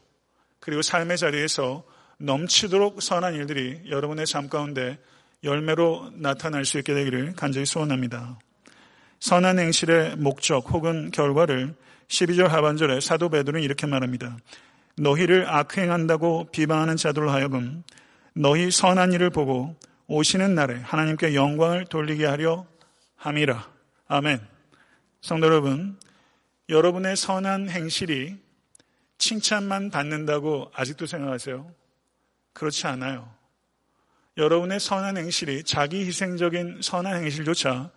그리고 0.60 0.82
삶의 0.82 1.18
자리에서 1.18 1.84
넘치도록 2.18 3.02
선한 3.02 3.34
일들이 3.34 3.82
여러분의 3.88 4.26
삶 4.26 4.48
가운데 4.48 4.98
열매로 5.46 6.10
나타날 6.14 6.64
수 6.64 6.78
있게 6.78 6.92
되기를 6.92 7.34
간절히 7.34 7.64
소원합니다. 7.64 8.38
선한 9.20 9.58
행실의 9.58 10.16
목적 10.16 10.70
혹은 10.72 11.10
결과를 11.10 11.74
12절 12.08 12.48
하반절에 12.48 13.00
사도 13.00 13.28
베드로는 13.30 13.62
이렇게 13.62 13.86
말합니다. 13.86 14.36
너희를 14.98 15.48
악행한다고 15.48 16.48
비방하는 16.52 16.96
자들로 16.96 17.30
하여금 17.30 17.82
너희 18.34 18.70
선한 18.70 19.12
일을 19.12 19.30
보고 19.30 19.74
오시는 20.08 20.54
날에 20.54 20.74
하나님께 20.74 21.34
영광을 21.34 21.86
돌리게 21.86 22.26
하려 22.26 22.66
함이라. 23.16 23.68
아멘. 24.08 24.40
성도 25.20 25.46
여러분, 25.46 25.98
여러분의 26.68 27.16
선한 27.16 27.70
행실이 27.70 28.36
칭찬만 29.18 29.90
받는다고 29.90 30.70
아직도 30.74 31.06
생각하세요? 31.06 31.70
그렇지 32.52 32.86
않아요. 32.86 33.35
여러분의 34.36 34.80
선한 34.80 35.16
행실이 35.16 35.64
자기 35.64 36.04
희생적인 36.04 36.80
선한 36.82 37.22
행실조차 37.22 37.90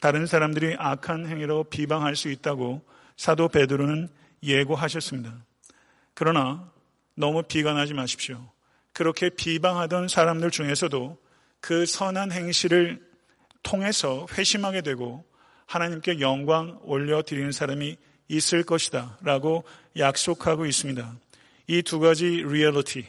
다른 0.00 0.26
사람들이 0.26 0.76
악한 0.78 1.26
행위로 1.26 1.64
비방할 1.64 2.16
수 2.16 2.30
있다고 2.30 2.82
사도 3.16 3.48
베드로는 3.48 4.08
예고하셨습니다. 4.42 5.34
그러나 6.14 6.70
너무 7.14 7.42
비관하지 7.42 7.94
마십시오. 7.94 8.50
그렇게 8.92 9.30
비방하던 9.30 10.08
사람들 10.08 10.50
중에서도 10.50 11.16
그 11.60 11.86
선한 11.86 12.32
행실을 12.32 13.00
통해서 13.62 14.26
회심하게 14.32 14.82
되고 14.82 15.24
하나님께 15.66 16.20
영광 16.20 16.78
올려드리는 16.82 17.52
사람이 17.52 17.96
있을 18.28 18.64
것이다 18.64 19.18
라고 19.22 19.64
약속하고 19.96 20.66
있습니다. 20.66 21.14
이 21.68 21.82
두 21.82 21.98
가지 21.98 22.26
리얼리티, 22.26 23.06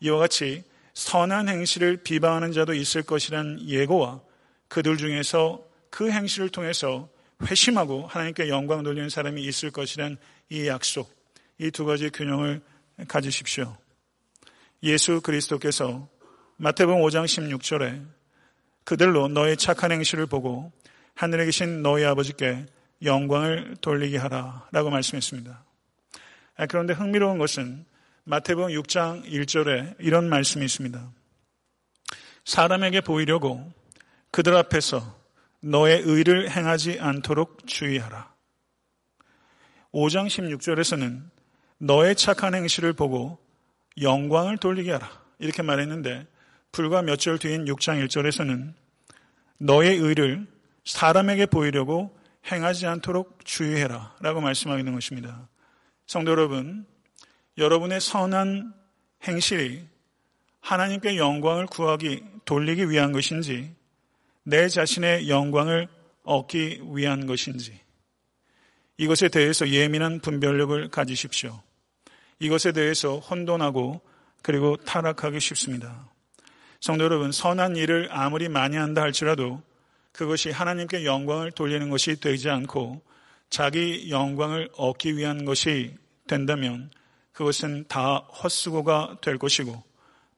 이와 0.00 0.18
같이 0.18 0.64
선한 0.94 1.48
행실을 1.48 1.98
비방하는 1.98 2.52
자도 2.52 2.74
있을 2.74 3.02
것이란 3.02 3.66
예고와 3.66 4.20
그들 4.68 4.96
중에서 4.96 5.64
그 5.90 6.10
행실을 6.10 6.48
통해서 6.48 7.08
회심하고 7.42 8.06
하나님께 8.06 8.48
영광 8.48 8.82
돌리는 8.82 9.08
사람이 9.08 9.42
있을 9.44 9.70
것이란 9.70 10.18
이 10.50 10.66
약속, 10.66 11.10
이 11.58 11.70
두 11.70 11.84
가지 11.84 12.10
균형을 12.10 12.60
가지십시오. 13.08 13.76
예수 14.82 15.20
그리스도께서 15.20 16.08
마태복음 16.56 17.02
5장 17.02 17.24
16절에 17.24 18.06
그들로 18.84 19.28
너의 19.28 19.56
착한 19.56 19.92
행실을 19.92 20.26
보고 20.26 20.72
하늘에 21.14 21.44
계신 21.44 21.82
너희 21.82 22.04
아버지께 22.04 22.66
영광을 23.04 23.76
돌리게 23.80 24.18
하라 24.18 24.68
라고 24.72 24.90
말씀했습니다. 24.90 25.64
아, 26.56 26.66
그런데 26.66 26.92
흥미로운 26.92 27.38
것은 27.38 27.84
마태복음 28.24 28.68
6장 28.70 29.24
1절에 29.24 29.96
이런 29.98 30.28
말씀이 30.28 30.64
있습니다. 30.64 31.10
사람에게 32.44 33.00
보이려고 33.00 33.72
그들 34.30 34.54
앞에서 34.56 35.18
너의 35.62 36.02
의를 36.02 36.50
행하지 36.50 37.00
않도록 37.00 37.66
주의하라. 37.66 38.32
5장 39.92 40.26
16절에서는 40.26 41.22
너의 41.78 42.14
착한 42.14 42.54
행실을 42.54 42.92
보고 42.92 43.38
영광을 44.00 44.58
돌리게 44.58 44.92
하라. 44.92 45.10
이렇게 45.38 45.62
말했는데 45.62 46.26
불과 46.72 47.02
몇 47.02 47.16
절 47.16 47.38
뒤인 47.38 47.64
6장 47.64 48.04
1절에서는 48.06 48.74
너의 49.58 49.96
의를 49.96 50.46
사람에게 50.84 51.46
보이려고 51.46 52.16
행하지 52.50 52.86
않도록 52.86 53.44
주의해라. 53.44 54.16
라고 54.20 54.40
말씀하고 54.40 54.78
있는 54.78 54.94
것입니다. 54.94 55.48
성도 56.06 56.30
여러분, 56.30 56.86
여러분의 57.60 58.00
선한 58.00 58.72
행실이 59.22 59.86
하나님께 60.60 61.18
영광을 61.18 61.66
구하기, 61.66 62.24
돌리기 62.46 62.88
위한 62.88 63.12
것인지, 63.12 63.74
내 64.42 64.68
자신의 64.68 65.28
영광을 65.28 65.86
얻기 66.22 66.80
위한 66.94 67.26
것인지, 67.26 67.78
이것에 68.96 69.28
대해서 69.28 69.68
예민한 69.68 70.20
분별력을 70.20 70.88
가지십시오. 70.88 71.62
이것에 72.38 72.72
대해서 72.72 73.18
혼돈하고 73.18 74.00
그리고 74.42 74.78
타락하기 74.78 75.38
쉽습니다. 75.38 76.08
성도 76.80 77.04
여러분, 77.04 77.30
선한 77.30 77.76
일을 77.76 78.08
아무리 78.10 78.48
많이 78.48 78.76
한다 78.76 79.02
할지라도 79.02 79.62
그것이 80.12 80.50
하나님께 80.50 81.04
영광을 81.04 81.52
돌리는 81.52 81.90
것이 81.90 82.18
되지 82.20 82.48
않고 82.48 83.02
자기 83.50 84.10
영광을 84.10 84.70
얻기 84.76 85.18
위한 85.18 85.44
것이 85.44 85.94
된다면 86.26 86.90
그것은 87.32 87.86
다 87.88 88.18
헛수고가 88.18 89.18
될 89.22 89.38
것이고 89.38 89.82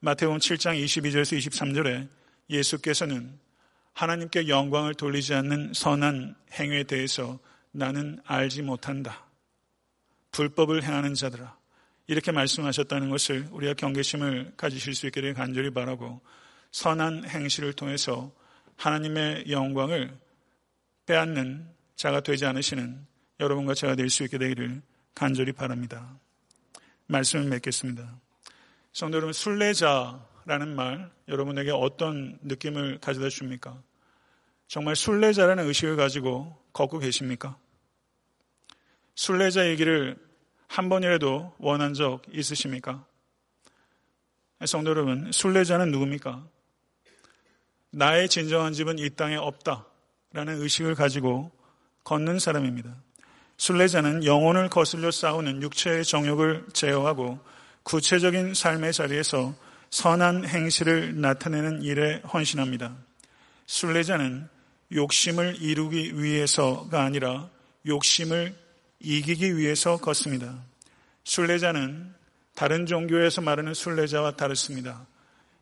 마태복음 0.00 0.38
7장 0.38 0.82
22절에서 0.82 1.38
23절에 1.38 2.08
예수께서는 2.50 3.38
하나님께 3.92 4.48
영광을 4.48 4.94
돌리지 4.94 5.34
않는 5.34 5.72
선한 5.74 6.34
행위에 6.52 6.84
대해서 6.84 7.38
나는 7.70 8.20
알지 8.24 8.62
못한다. 8.62 9.26
불법을 10.32 10.82
행하는 10.82 11.14
자들아. 11.14 11.56
이렇게 12.06 12.32
말씀하셨다는 12.32 13.10
것을 13.10 13.48
우리가 13.52 13.74
경계심을 13.74 14.54
가지실 14.56 14.94
수 14.94 15.06
있게 15.06 15.20
되길 15.20 15.34
간절히 15.34 15.70
바라고 15.70 16.20
선한 16.72 17.28
행실을 17.28 17.74
통해서 17.74 18.32
하나님의 18.76 19.50
영광을 19.50 20.18
빼앗는 21.06 21.68
자가 21.96 22.20
되지 22.20 22.46
않으시는 22.46 23.06
여러분과 23.40 23.74
제가 23.74 23.94
될 23.94 24.08
수 24.08 24.24
있게 24.24 24.38
되기를 24.38 24.82
간절히 25.14 25.52
바랍니다. 25.52 26.18
말씀을 27.12 27.44
맺겠습니다. 27.48 28.18
성도 28.92 29.16
여러분, 29.16 29.32
순례자라는 29.32 30.74
말 30.74 31.10
여러분에게 31.28 31.70
어떤 31.70 32.38
느낌을 32.42 32.98
가져다 32.98 33.28
줍니까? 33.28 33.80
정말 34.66 34.96
순례자라는 34.96 35.66
의식을 35.66 35.96
가지고 35.96 36.56
걷고 36.72 36.98
계십니까? 36.98 37.56
순례자 39.14 39.68
얘기를 39.68 40.16
한 40.66 40.88
번이라도 40.88 41.54
원한 41.58 41.94
적 41.94 42.22
있으십니까? 42.32 43.04
성도 44.64 44.90
여러분, 44.90 45.30
순례자는 45.30 45.90
누굽니까? 45.90 46.46
나의 47.90 48.28
진정한 48.28 48.72
집은 48.72 48.98
이 48.98 49.10
땅에 49.10 49.36
없다 49.36 49.86
라는 50.32 50.60
의식을 50.62 50.94
가지고 50.94 51.52
걷는 52.04 52.38
사람입니다. 52.38 52.96
순례자는 53.62 54.24
영혼을 54.24 54.68
거슬려 54.68 55.12
싸우는 55.12 55.62
육체의 55.62 56.04
정욕을 56.04 56.66
제어하고 56.72 57.38
구체적인 57.84 58.54
삶의 58.54 58.92
자리에서 58.92 59.54
선한 59.88 60.48
행실을 60.48 61.20
나타내는 61.20 61.82
일에 61.82 62.20
헌신합니다. 62.22 62.92
순례자는 63.66 64.48
욕심을 64.92 65.62
이루기 65.62 66.20
위해서가 66.20 67.04
아니라 67.04 67.50
욕심을 67.86 68.52
이기기 68.98 69.56
위해서 69.56 69.96
걷습니다. 69.96 70.58
순례자는 71.22 72.12
다른 72.56 72.84
종교에서 72.84 73.42
말하는 73.42 73.74
순례자와 73.74 74.32
다릅니다. 74.32 75.06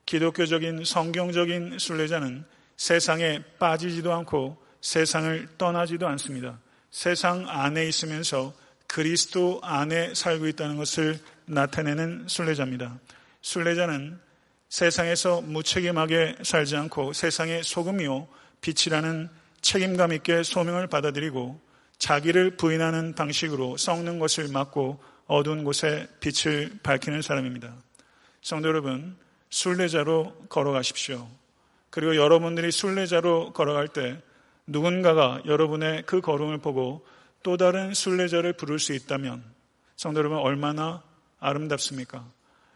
기독교적인 0.06 0.84
성경적인 0.86 1.78
순례자는 1.78 2.46
세상에 2.78 3.42
빠지지도 3.58 4.10
않고 4.14 4.56
세상을 4.80 5.48
떠나지도 5.58 6.08
않습니다. 6.08 6.58
세상 6.90 7.46
안에 7.48 7.86
있으면서 7.86 8.52
그리스도 8.86 9.60
안에 9.62 10.14
살고 10.14 10.48
있다는 10.48 10.76
것을 10.76 11.18
나타내는 11.46 12.26
순례자입니다. 12.28 12.98
순례자는 13.42 14.18
세상에서 14.68 15.40
무책임하게 15.42 16.36
살지 16.42 16.76
않고 16.76 17.12
세상의 17.12 17.62
소금이요 17.64 18.28
빛이라는 18.60 19.28
책임감 19.60 20.12
있게 20.14 20.42
소명을 20.42 20.86
받아들이고 20.86 21.60
자기를 21.98 22.56
부인하는 22.56 23.14
방식으로 23.14 23.76
썩는 23.76 24.18
것을 24.18 24.48
막고 24.48 25.02
어두운 25.26 25.64
곳에 25.64 26.08
빛을 26.20 26.78
밝히는 26.82 27.22
사람입니다. 27.22 27.74
성도 28.42 28.68
여러분, 28.68 29.16
순례자로 29.50 30.46
걸어가십시오. 30.48 31.28
그리고 31.90 32.16
여러분들이 32.16 32.72
순례자로 32.72 33.52
걸어갈 33.52 33.88
때 33.88 34.20
누군가가 34.70 35.42
여러분의 35.46 36.04
그 36.06 36.20
걸음을 36.20 36.58
보고 36.58 37.04
또 37.42 37.56
다른 37.56 37.92
순례자를 37.92 38.52
부를 38.52 38.78
수 38.78 38.92
있다면 38.92 39.42
성도 39.96 40.20
여러분 40.20 40.38
얼마나 40.38 41.02
아름답습니까? 41.40 42.24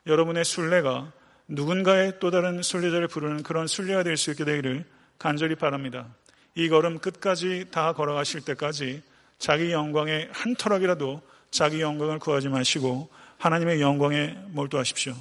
여러분의 0.07 0.45
순례가 0.45 1.13
누군가의 1.47 2.19
또 2.19 2.31
다른 2.31 2.63
순례자를 2.63 3.07
부르는 3.07 3.43
그런 3.45 3.67
순례가 3.67 4.03
될 4.03 4.17
수 4.17 4.33
있게 4.33 4.45
되기를 4.45 4.85
간절히 5.19 5.55
바랍니다. 5.55 6.09
이 6.57 6.69
걸음 6.69 6.99
끝까지 6.99 7.67
다 7.71 7.93
걸어가실 7.93 8.41
때까지 8.41 9.03
자기 9.39 9.71
영광의 9.71 10.31
한 10.33 10.57
터락이라도 10.57 11.23
자기 11.51 11.81
영광을 11.81 12.19
구하지 12.19 12.49
마시고 12.49 13.09
하나님의 13.39 13.81
영광에 13.81 14.37
몰두하십시오. 14.49 15.15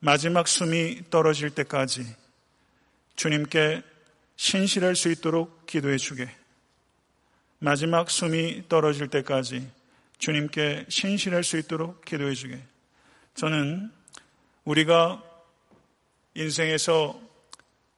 마지막 0.00 0.48
숨이 0.48 1.02
떨어질 1.10 1.50
때까지 1.50 2.04
주님께 3.16 3.82
신실할 4.36 4.96
수 4.96 5.10
있도록 5.10 5.66
기도해 5.66 5.96
주게. 5.96 6.28
마지막 7.58 8.10
숨이 8.10 8.64
떨어질 8.68 9.08
때까지 9.08 9.66
주님께 10.18 10.86
신실할 10.88 11.44
수 11.44 11.56
있도록 11.58 12.04
기도해 12.04 12.34
주게. 12.34 12.60
저는 13.34 13.90
우리가 14.64 15.22
인생에서 16.34 17.20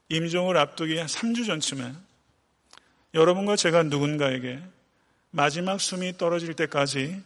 임종을 0.09 0.57
앞두기 0.57 0.99
한 0.99 1.07
3주 1.07 1.46
전쯤에 1.46 1.92
여러분과 3.14 3.57
제가 3.57 3.85
누군가에게 3.85 4.62
마지막 5.31 5.81
숨이 5.81 6.16
떨어질 6.16 6.55
때까지 6.55 7.22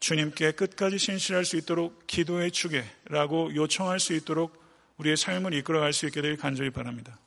주님께 0.00 0.52
끝까지 0.52 0.98
신실할 0.98 1.44
수 1.44 1.56
있도록 1.56 2.06
기도해 2.06 2.50
주게 2.50 2.84
라고 3.06 3.54
요청할 3.54 4.00
수 4.00 4.14
있도록 4.14 4.64
우리의 4.98 5.16
삶을 5.16 5.54
이끌어갈 5.54 5.92
수 5.92 6.06
있게 6.06 6.22
되길 6.22 6.36
간절히 6.36 6.70
바랍니다. 6.70 7.18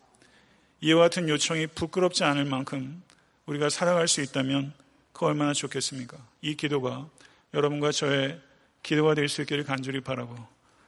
이와 0.81 1.03
같은 1.03 1.27
요청이 1.27 1.67
부끄럽지 1.67 2.23
않을 2.23 2.45
만큼 2.45 3.01
우리가 3.45 3.69
살아갈 3.69 4.07
수 4.07 4.21
있다면 4.21 4.73
그 5.11 5.25
얼마나 5.25 5.53
좋겠습니까? 5.53 6.17
이 6.41 6.55
기도가 6.55 7.09
여러분과 7.53 7.91
저의 7.91 8.39
기도가 8.83 9.13
될 9.15 9.27
수 9.27 9.41
있기를 9.41 9.63
간절히 9.63 9.99
바라고 10.01 10.35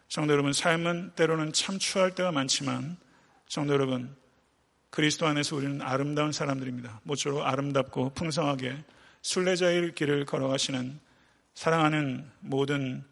성도 0.08 0.34
여러분 0.34 0.54
삶은 0.54 1.12
때로는 1.15 1.54
참 1.54 1.80
추할 1.80 2.15
때가 2.15 2.32
많지만 2.32 2.97
성도 3.47 3.73
여러분 3.73 4.15
그리스도 4.89 5.25
안에서 5.25 5.56
우리는 5.56 5.82
아름다운 5.82 6.32
사람들입니다. 6.32 7.01
모쪼록 7.04 7.41
아름답고 7.41 8.12
풍성하게 8.13 8.84
순례자의 9.21 9.95
길을 9.95 10.25
걸어가시는 10.25 10.99
사랑하는 11.54 12.30
모든 12.39 13.04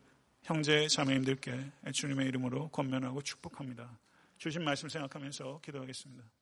형제 0.43 0.87
자매님들께 0.87 1.71
주님의 1.93 2.27
이름으로 2.27 2.69
권면하고 2.69 3.21
축복합니다. 3.21 3.89
주신 4.37 4.63
말씀 4.63 4.89
생각하면서 4.89 5.61
기도하겠습니다. 5.63 6.38